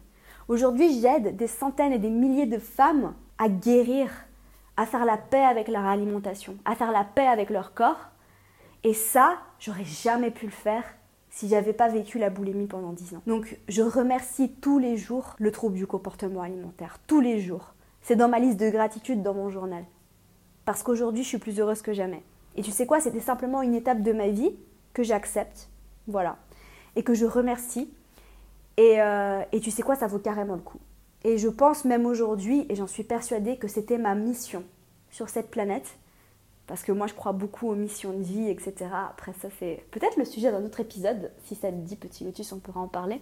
Aujourd'hui, 0.48 1.00
j'aide 1.00 1.36
des 1.36 1.46
centaines 1.46 1.92
et 1.92 1.98
des 1.98 2.10
milliers 2.10 2.46
de 2.46 2.58
femmes 2.58 3.14
à 3.38 3.48
guérir, 3.48 4.10
à 4.76 4.84
faire 4.84 5.04
la 5.04 5.16
paix 5.16 5.42
avec 5.42 5.68
leur 5.68 5.84
alimentation, 5.84 6.56
à 6.64 6.74
faire 6.74 6.92
la 6.92 7.04
paix 7.04 7.26
avec 7.26 7.48
leur 7.48 7.72
corps. 7.72 8.10
Et 8.82 8.92
ça, 8.92 9.38
j'aurais 9.58 9.84
jamais 9.84 10.30
pu 10.30 10.44
le 10.44 10.52
faire 10.52 10.84
si 11.30 11.48
j'avais 11.48 11.72
pas 11.72 11.88
vécu 11.88 12.18
la 12.18 12.30
boulimie 12.30 12.66
pendant 12.66 12.92
10 12.92 13.16
ans. 13.16 13.22
Donc, 13.26 13.58
je 13.68 13.82
remercie 13.82 14.52
tous 14.60 14.78
les 14.78 14.96
jours 14.96 15.34
le 15.38 15.50
trouble 15.50 15.76
du 15.76 15.86
comportement 15.86 16.42
alimentaire, 16.42 16.98
tous 17.06 17.20
les 17.20 17.40
jours. 17.40 17.74
C'est 18.02 18.14
dans 18.14 18.28
ma 18.28 18.38
liste 18.38 18.60
de 18.60 18.68
gratitude 18.68 19.22
dans 19.22 19.34
mon 19.34 19.48
journal. 19.48 19.84
Parce 20.66 20.82
qu'aujourd'hui, 20.82 21.22
je 21.22 21.28
suis 21.28 21.38
plus 21.38 21.58
heureuse 21.58 21.80
que 21.80 21.94
jamais. 21.94 22.22
Et 22.56 22.62
tu 22.62 22.70
sais 22.70 22.86
quoi, 22.86 23.00
c'était 23.00 23.20
simplement 23.20 23.62
une 23.62 23.74
étape 23.74 24.02
de 24.02 24.12
ma 24.12 24.28
vie 24.28 24.54
que 24.92 25.02
j'accepte, 25.02 25.70
voilà, 26.06 26.36
et 26.94 27.02
que 27.02 27.14
je 27.14 27.26
remercie 27.26 27.90
euh, 28.78 29.42
et, 29.52 29.60
tu 29.60 29.70
sais 29.70 29.82
quoi, 29.82 29.96
ça 29.96 30.06
vaut 30.06 30.18
carrément 30.18 30.54
le 30.54 30.60
coup. 30.60 30.80
Et 31.22 31.38
je 31.38 31.48
pense 31.48 31.84
même 31.84 32.06
aujourd'hui, 32.06 32.66
et 32.68 32.74
j'en 32.74 32.86
suis 32.86 33.04
persuadée, 33.04 33.56
que 33.56 33.68
c'était 33.68 33.98
ma 33.98 34.14
mission 34.14 34.64
sur 35.10 35.28
cette 35.28 35.50
planète. 35.50 35.98
Parce 36.66 36.82
que 36.82 36.92
moi, 36.92 37.06
je 37.06 37.14
crois 37.14 37.32
beaucoup 37.32 37.68
aux 37.68 37.74
missions 37.74 38.12
de 38.12 38.22
vie, 38.22 38.48
etc. 38.48 38.74
Après, 39.10 39.32
ça, 39.40 39.48
c'est 39.58 39.84
peut-être 39.90 40.16
le 40.16 40.24
sujet 40.24 40.50
d'un 40.50 40.64
autre 40.64 40.80
épisode. 40.80 41.30
Si 41.44 41.54
ça 41.54 41.70
te 41.70 41.76
dit, 41.76 41.96
petit 41.96 42.24
lotus, 42.24 42.52
on 42.52 42.58
pourra 42.58 42.80
en 42.80 42.88
parler. 42.88 43.20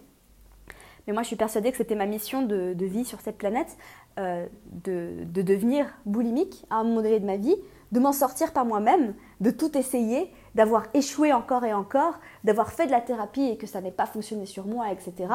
Mais 1.06 1.12
moi, 1.12 1.22
je 1.22 1.28
suis 1.28 1.36
persuadée 1.36 1.72
que 1.72 1.76
c'était 1.76 1.96
ma 1.96 2.06
mission 2.06 2.42
de, 2.42 2.74
vie 2.78 3.04
sur 3.04 3.20
cette 3.20 3.38
planète, 3.38 3.76
euh, 4.18 4.46
de, 4.84 5.24
de, 5.24 5.42
devenir 5.42 5.86
boulimique 6.06 6.64
à 6.70 6.76
un 6.76 6.84
moment 6.84 7.02
donné 7.02 7.18
de 7.18 7.26
ma 7.26 7.36
vie, 7.36 7.56
de 7.90 7.98
m'en 7.98 8.12
sortir 8.12 8.52
par 8.52 8.64
moi-même, 8.64 9.14
de 9.40 9.50
tout 9.50 9.76
essayer, 9.76 10.30
d'avoir 10.54 10.86
échoué 10.94 11.32
encore 11.32 11.64
et 11.64 11.72
encore, 11.72 12.14
d'avoir 12.44 12.72
fait 12.72 12.86
de 12.86 12.90
la 12.90 13.00
thérapie 13.00 13.44
et 13.44 13.56
que 13.56 13.66
ça 13.66 13.80
n'ait 13.80 13.90
pas 13.90 14.06
fonctionné 14.06 14.46
sur 14.46 14.66
moi, 14.66 14.90
etc. 14.92 15.32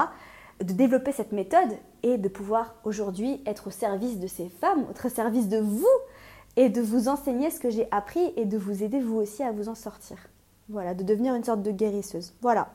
De 0.60 0.74
développer 0.74 1.12
cette 1.12 1.32
méthode 1.32 1.78
et 2.04 2.18
de 2.18 2.30
pouvoir 2.30 2.76
aujourd'hui 2.84 3.42
être 3.46 3.68
au 3.68 3.72
service 3.72 4.20
de 4.20 4.28
ces 4.28 4.50
femmes, 4.50 4.86
au 4.90 5.10
service 5.10 5.48
de 5.50 5.60
vous 5.60 5.86
et 6.56 6.70
de 6.70 6.82
vous 6.82 7.08
enseigner 7.08 7.52
ce 7.52 7.60
que 7.60 7.70
j'ai 7.70 7.88
appris 7.92 8.34
et 8.36 8.46
de 8.46 8.58
vous 8.58 8.84
aider 8.84 9.00
vous 9.00 9.18
aussi 9.18 9.44
à 9.44 9.52
vous 9.52 9.70
en 9.70 9.76
sortir. 9.76 10.18
Voilà, 10.70 10.94
de 10.94 11.04
devenir 11.04 11.36
une 11.36 11.44
sorte 11.44 11.62
de 11.62 11.72
guérisseuse. 11.72 12.34
Voilà. 12.42 12.70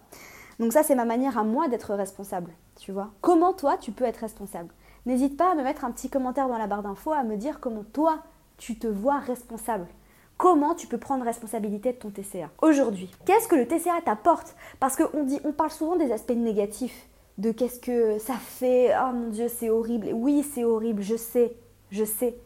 Donc 0.58 0.72
ça, 0.72 0.82
c'est 0.82 0.94
ma 0.94 1.04
manière 1.04 1.38
à 1.38 1.44
moi 1.44 1.68
d'être 1.68 1.94
responsable, 1.94 2.52
tu 2.76 2.92
vois. 2.92 3.10
Comment 3.20 3.52
toi, 3.52 3.76
tu 3.76 3.90
peux 3.90 4.04
être 4.04 4.18
responsable? 4.18 4.72
N'hésite 5.04 5.36
pas 5.36 5.50
à 5.50 5.54
me 5.54 5.64
mettre 5.64 5.84
un 5.84 5.90
petit 5.90 6.08
commentaire 6.08 6.48
dans 6.48 6.58
la 6.58 6.68
barre 6.68 6.82
d'infos, 6.82 7.12
à 7.12 7.24
me 7.24 7.36
dire 7.36 7.58
comment 7.58 7.84
toi, 7.92 8.22
tu 8.56 8.78
te 8.78 8.86
vois 8.86 9.18
responsable 9.18 9.88
comment 10.36 10.74
tu 10.74 10.86
peux 10.86 10.98
prendre 10.98 11.24
responsabilité 11.24 11.92
de 11.92 11.98
ton 11.98 12.10
TCA. 12.10 12.50
Aujourd'hui, 12.60 13.10
qu'est-ce 13.24 13.48
que 13.48 13.56
le 13.56 13.66
TCA 13.66 14.00
t'apporte? 14.04 14.56
Parce 14.80 14.96
qu'on 14.96 15.24
dit, 15.24 15.40
on 15.44 15.52
parle 15.52 15.70
souvent 15.70 15.96
des 15.96 16.12
aspects 16.12 16.32
négatifs, 16.32 17.08
de 17.38 17.52
qu'est-ce 17.52 17.80
que 17.80 18.18
ça 18.18 18.34
fait, 18.34 18.92
oh 18.96 19.12
mon 19.12 19.28
Dieu, 19.28 19.48
c'est 19.48 19.70
horrible. 19.70 20.10
Oui, 20.12 20.42
c'est 20.42 20.64
horrible, 20.64 21.02
je 21.02 21.16
sais, 21.16 21.56
je 21.90 22.04
sais. 22.04 22.36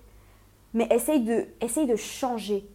Mais 0.75 0.87
essaye 0.90 1.20
de, 1.20 1.46
essaye 1.61 1.87
de 1.87 1.96
changer. 1.96 2.68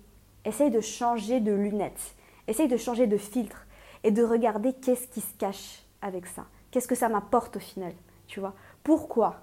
Essaye 0.44 0.72
de 0.72 0.82
changer 0.82 1.40
de 1.40 1.54
lunettes. 1.54 2.16
Essaye 2.48 2.68
de 2.68 2.78
changer 2.78 3.08
de 3.08 3.18
filtre. 3.18 3.68
Et 4.04 4.12
de 4.12 4.24
regarder 4.24 4.74
qu'est-ce 4.74 5.08
qui 5.08 5.22
se 5.22 5.34
cache 5.38 5.84
avec 6.02 6.26
ça. 6.26 6.46
Qu'est-ce 6.72 6.88
que 6.88 6.96
ça 6.96 7.10
m'apporte 7.10 7.58
au 7.58 7.60
final 7.60 7.94
Tu 8.28 8.40
vois? 8.40 8.56
Pourquoi? 8.84 9.36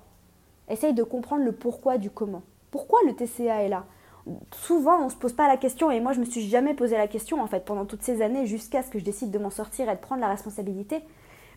Essaye 0.69 0.93
de 0.93 1.05
comprendre 1.05 1.45
le 1.45 1.53
pourquoi 1.53 1.99
du 1.99 2.11
comment. 2.11 2.43
Pourquoi 2.71 2.99
le 3.07 3.15
TCA 3.15 3.63
est 3.63 3.69
là? 3.69 3.87
Souvent 4.55 5.01
on 5.05 5.09
se 5.09 5.17
pose 5.17 5.33
pas 5.33 5.49
la 5.49 5.57
question 5.57 5.91
et 5.91 6.01
moi 6.01 6.13
je 6.13 6.21
me 6.21 6.25
suis 6.25 6.49
jamais 6.49 6.75
posé 6.75 6.97
la 6.97 7.09
question 7.09 7.43
en 7.43 7.47
fait 7.47 7.65
pendant 7.65 7.85
toutes 7.85 8.03
ces 8.03 8.23
années 8.23 8.47
jusqu'à 8.47 8.83
ce 8.83 8.91
que 8.91 8.99
je 8.99 9.05
décide 9.05 9.31
de 9.31 9.39
m'en 9.39 9.51
sortir 9.51 9.89
et 9.89 9.95
de 9.95 10.01
prendre 10.01 10.21
la 10.21 10.29
responsabilité. 10.29 11.03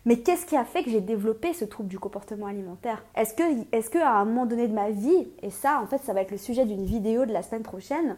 Mais 0.04 0.18
qu'est-ce 0.18 0.46
qui 0.46 0.56
a 0.56 0.64
fait 0.64 0.82
que 0.82 0.90
j'ai 0.90 1.00
développé 1.00 1.52
ce 1.52 1.64
trouble 1.64 1.88
du 1.88 1.98
comportement 1.98 2.46
alimentaire? 2.46 3.04
Est-ce 3.14 3.34
que, 3.34 3.42
est-ce 3.70 3.88
que 3.88 3.98
à 3.98 4.16
un 4.16 4.24
moment 4.24 4.46
donné 4.46 4.66
de 4.66 4.74
ma 4.74 4.90
vie, 4.90 5.28
et 5.42 5.50
ça 5.50 5.80
en 5.80 5.86
fait 5.86 5.98
ça 5.98 6.12
va 6.12 6.22
être 6.22 6.32
le 6.32 6.38
sujet 6.38 6.64
d'une 6.64 6.84
vidéo 6.84 7.24
de 7.24 7.32
la 7.32 7.42
semaine 7.42 7.62
prochaine, 7.62 8.16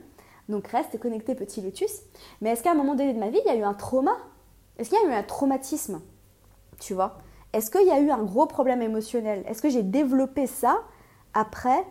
donc 0.48 0.66
reste 0.68 0.98
connecté 0.98 1.34
petit 1.34 1.60
lotus, 1.60 2.00
mais 2.40 2.50
est-ce 2.50 2.62
qu'à 2.62 2.72
un 2.72 2.74
moment 2.74 2.94
donné 2.94 3.12
de 3.12 3.18
ma 3.18 3.28
vie 3.28 3.40
il 3.44 3.48
y 3.48 3.54
a 3.54 3.56
eu 3.56 3.64
un 3.64 3.74
trauma? 3.74 4.16
Est-ce 4.78 4.90
qu'il 4.90 4.98
y 4.98 5.04
a 5.04 5.08
eu 5.08 5.12
un 5.12 5.22
traumatisme? 5.22 6.00
Tu 6.80 6.94
vois? 6.94 7.18
Est-ce 7.52 7.70
qu'il 7.70 7.86
y 7.86 7.90
a 7.90 8.00
eu 8.00 8.10
un 8.10 8.22
gros 8.22 8.46
problème 8.46 8.82
émotionnel? 8.82 9.44
Est-ce 9.46 9.62
que 9.62 9.68
j'ai 9.68 9.84
développé 9.84 10.46
ça 10.46 10.78
après 11.34 11.84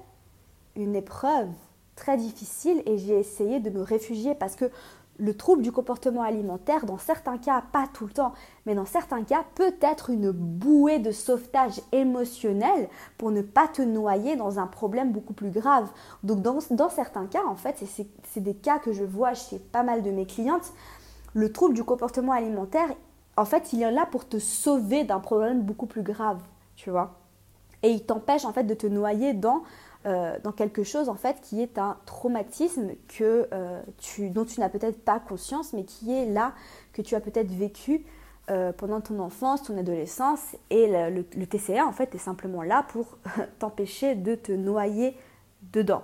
une 0.75 0.95
épreuve? 0.95 1.49
Très 1.95 2.17
difficile 2.17 2.81
et 2.85 2.97
j'ai 2.97 3.19
essayé 3.19 3.59
de 3.59 3.69
me 3.69 3.81
réfugier 3.81 4.35
parce 4.35 4.55
que 4.55 4.69
le 5.19 5.35
trouble 5.35 5.61
du 5.61 5.71
comportement 5.71 6.23
alimentaire, 6.23 6.85
dans 6.85 6.97
certains 6.97 7.37
cas, 7.37 7.63
pas 7.71 7.87
tout 7.93 8.07
le 8.07 8.13
temps, 8.13 8.33
mais 8.65 8.73
dans 8.73 8.85
certains 8.85 9.23
cas, 9.23 9.43
peut 9.55 9.75
être 9.81 10.09
une 10.09 10.31
bouée 10.31 10.99
de 10.99 11.11
sauvetage 11.11 11.81
émotionnel 11.91 12.89
pour 13.17 13.31
ne 13.31 13.41
pas 13.41 13.67
te 13.67 13.81
noyer 13.81 14.35
dans 14.35 14.59
un 14.59 14.67
problème 14.67 15.11
beaucoup 15.11 15.33
plus 15.33 15.51
grave. 15.51 15.89
Donc 16.23 16.41
dans, 16.41 16.57
dans 16.71 16.89
certains 16.89 17.27
cas, 17.27 17.43
en 17.45 17.55
fait, 17.55 17.83
c'est 18.23 18.43
des 18.43 18.55
cas 18.55 18.79
que 18.79 18.91
je 18.91 19.03
vois 19.03 19.33
chez 19.33 19.59
pas 19.59 19.83
mal 19.83 20.01
de 20.01 20.09
mes 20.09 20.25
clientes, 20.25 20.73
le 21.33 21.51
trouble 21.51 21.73
du 21.73 21.83
comportement 21.83 22.31
alimentaire, 22.31 22.89
en 23.37 23.45
fait, 23.45 23.73
il 23.73 23.81
est 23.81 23.91
là 23.91 24.05
pour 24.05 24.27
te 24.27 24.39
sauver 24.39 25.03
d'un 25.03 25.19
problème 25.19 25.61
beaucoup 25.61 25.87
plus 25.87 26.03
grave, 26.03 26.39
tu 26.75 26.89
vois. 26.89 27.19
et 27.81 27.89
il 27.89 28.05
t'empêche 28.05 28.45
en 28.45 28.53
fait 28.53 28.63
de 28.63 28.73
te 28.73 28.87
noyer 28.87 29.33
dans, 29.33 29.63
euh, 30.05 30.37
dans 30.43 30.51
quelque 30.51 30.83
chose 30.83 31.07
en 31.07 31.15
fait 31.15 31.39
qui 31.41 31.61
est 31.61 31.77
un 31.77 31.97
traumatisme 32.05 32.89
que, 33.07 33.47
euh, 33.53 33.81
tu, 33.97 34.29
dont 34.29 34.43
tu 34.43 34.59
n'as 34.59 34.67
peut-être 34.67 35.01
pas 35.01 35.19
conscience 35.19 35.71
mais 35.71 35.85
qui 35.85 36.13
est 36.13 36.25
là, 36.25 36.53
que 36.91 37.01
tu 37.01 37.15
as 37.15 37.21
peut-être 37.21 37.51
vécu 37.51 38.05
euh, 38.49 38.73
pendant 38.73 38.99
ton 38.99 39.19
enfance, 39.19 39.63
ton 39.63 39.77
adolescence 39.77 40.57
et 40.69 40.87
le, 40.87 41.23
TCA 41.23 41.85
en 41.85 41.93
fait 41.93 42.13
est 42.15 42.19
simplement 42.19 42.63
là 42.63 42.85
pour 42.89 43.17
t'empêcher 43.59 44.15
de 44.15 44.35
te 44.35 44.51
noyer 44.51 45.15
dedans. 45.71 46.03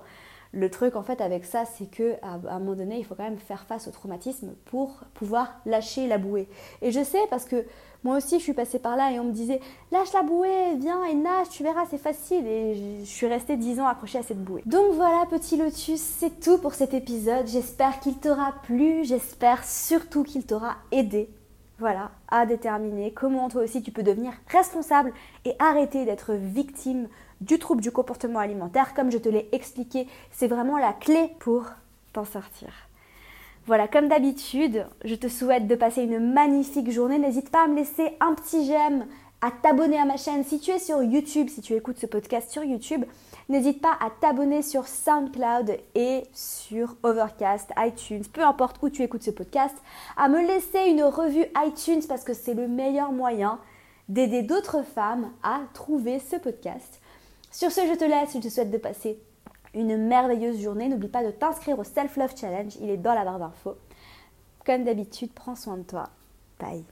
Le 0.54 0.72
truc 0.72 0.96
en 0.96 1.04
fait 1.04 1.20
avec 1.20 1.44
ça, 1.44 1.66
c'est 1.66 1.92
que 1.92 2.14
à, 2.22 2.36
un 2.36 2.60
moment 2.60 2.76
donné, 2.76 3.00
il 3.00 3.04
faut 3.04 3.16
quand 3.16 3.24
même 3.24 3.38
faire 3.38 3.66
face 3.66 3.90
au 3.90 3.92
traumatisme 3.92 4.54
pour 4.64 5.02
pouvoir 5.14 5.60
lâcher 5.66 6.08
la 6.08 6.18
bouée. 6.18 6.48
Et 6.82 6.92
je 6.92 7.04
sais 7.04 7.20
parce 7.30 7.44
que 7.44 7.66
moi 8.04 8.16
aussi, 8.16 8.40
je 8.40 8.44
suis 8.44 8.54
passée 8.54 8.80
par 8.80 8.96
là 8.96 9.12
et 9.12 9.20
on 9.20 9.26
me 9.26 9.32
disait 9.32 9.60
lâche 9.92 10.14
la 10.14 10.24
bouée, 10.24 10.76
viens 10.78 11.04
et 11.04 11.16
nage, 11.16 11.50
tu 11.50 11.64
verras, 11.64 11.86
c'est 11.90 11.98
facile. 11.98 12.48
Et 12.48 13.02
je 13.02 13.10
suis 13.10 13.28
restée 13.28 13.58
dix 13.58 13.80
ans 13.80 13.88
accrochée 13.88 14.20
à 14.20 14.24
cette 14.24 14.42
bouée. 14.42 14.64
Donc 14.66 14.94
voilà, 14.94 15.26
petit 15.30 15.58
lotus, 15.58 16.00
c'est 16.00 16.40
tout 16.40 16.60
pour 16.60 16.74
cet 16.74 16.94
épisode. 16.94 17.48
J'espère 17.48 18.00
qu'il 18.00 18.18
t'aura 18.18 18.54
plu. 18.64 19.04
J'espère 19.04 19.66
surtout 19.66 20.24
qu'il 20.24 20.46
t'aura 20.46 20.78
aidé. 20.92 21.30
Voilà, 21.78 22.12
à 22.28 22.46
déterminer 22.46 23.14
comment 23.14 23.50
toi 23.50 23.64
aussi 23.64 23.82
tu 23.82 23.92
peux 23.92 24.04
devenir 24.04 24.34
responsable 24.48 25.14
et 25.46 25.56
arrêter 25.60 26.04
d'être 26.04 26.34
victime 26.34 27.08
du 27.40 27.58
trouble 27.58 27.82
du 27.82 27.92
comportement 27.92 28.40
alimentaire. 28.40 28.94
Comme 28.94 29.12
je 29.12 29.18
te 29.18 29.30
l'ai 29.30 29.48
expliqué, 29.54 30.08
c'est 30.32 30.48
vraiment 30.48 30.78
la 30.78 30.94
clé 30.94 31.32
pour 31.40 31.66
t'en 32.12 32.26
sortir. 32.26 32.89
Voilà, 33.70 33.88
comme 33.88 34.08
d'habitude, 34.08 34.84
je 35.06 35.14
te 35.14 35.28
souhaite 35.28 35.68
de 35.68 35.76
passer 35.76 36.02
une 36.02 36.34
magnifique 36.34 36.90
journée. 36.90 37.20
N'hésite 37.20 37.52
pas 37.52 37.66
à 37.66 37.68
me 37.68 37.76
laisser 37.76 38.18
un 38.20 38.34
petit 38.34 38.66
j'aime, 38.66 39.06
à 39.44 39.52
t'abonner 39.52 40.00
à 40.00 40.06
ma 40.06 40.18
chaîne. 40.18 40.44
Si 40.44 40.60
tu 40.60 40.72
es 40.72 40.80
sur 40.80 41.04
YouTube, 41.04 41.50
si 41.50 41.62
tu 41.62 41.76
écoutes 41.76 42.00
ce 42.00 42.08
podcast 42.08 42.50
sur 42.50 42.64
YouTube, 42.64 43.06
n'hésite 43.48 43.80
pas 43.80 43.96
à 44.02 44.10
t'abonner 44.10 44.64
sur 44.64 44.88
SoundCloud 44.88 45.78
et 45.94 46.24
sur 46.34 46.96
Overcast, 47.04 47.70
iTunes, 47.78 48.24
peu 48.34 48.42
importe 48.42 48.78
où 48.82 48.90
tu 48.90 49.04
écoutes 49.04 49.22
ce 49.22 49.30
podcast, 49.30 49.76
à 50.18 50.30
me 50.30 50.40
laisser 50.48 50.90
une 50.90 51.04
revue 51.04 51.46
iTunes 51.64 52.02
parce 52.10 52.24
que 52.24 52.34
c'est 52.34 52.56
le 52.56 52.68
meilleur 52.68 53.12
moyen 53.12 53.60
d'aider 54.08 54.42
d'autres 54.42 54.82
femmes 54.82 55.30
à 55.44 55.60
trouver 55.76 56.18
ce 56.18 56.38
podcast. 56.38 57.00
Sur 57.52 57.72
ce, 57.72 57.82
je 57.82 57.94
te 57.94 58.04
laisse, 58.04 58.34
je 58.34 58.40
te 58.40 58.50
souhaite 58.50 58.72
de 58.72 58.80
passer 58.80 59.20
une 59.74 59.98
merveilleuse 59.98 60.62
journée. 60.62 60.88
N'oublie 60.88 61.08
pas 61.08 61.24
de 61.24 61.32
t'inscrire 61.32 61.80
au 61.80 61.84
Self 61.84 62.18
Love 62.18 62.36
Challenge, 62.36 62.76
il 62.82 62.90
est 62.90 62.98
dans 62.98 63.14
la 63.14 63.24
barre 63.24 63.40
d'infos. 63.40 63.78
Comme 64.66 64.84
d'habitude, 64.84 65.32
prends 65.34 65.56
soin 65.56 65.78
de 65.78 65.84
toi. 65.84 66.10
Bye. 66.60 66.86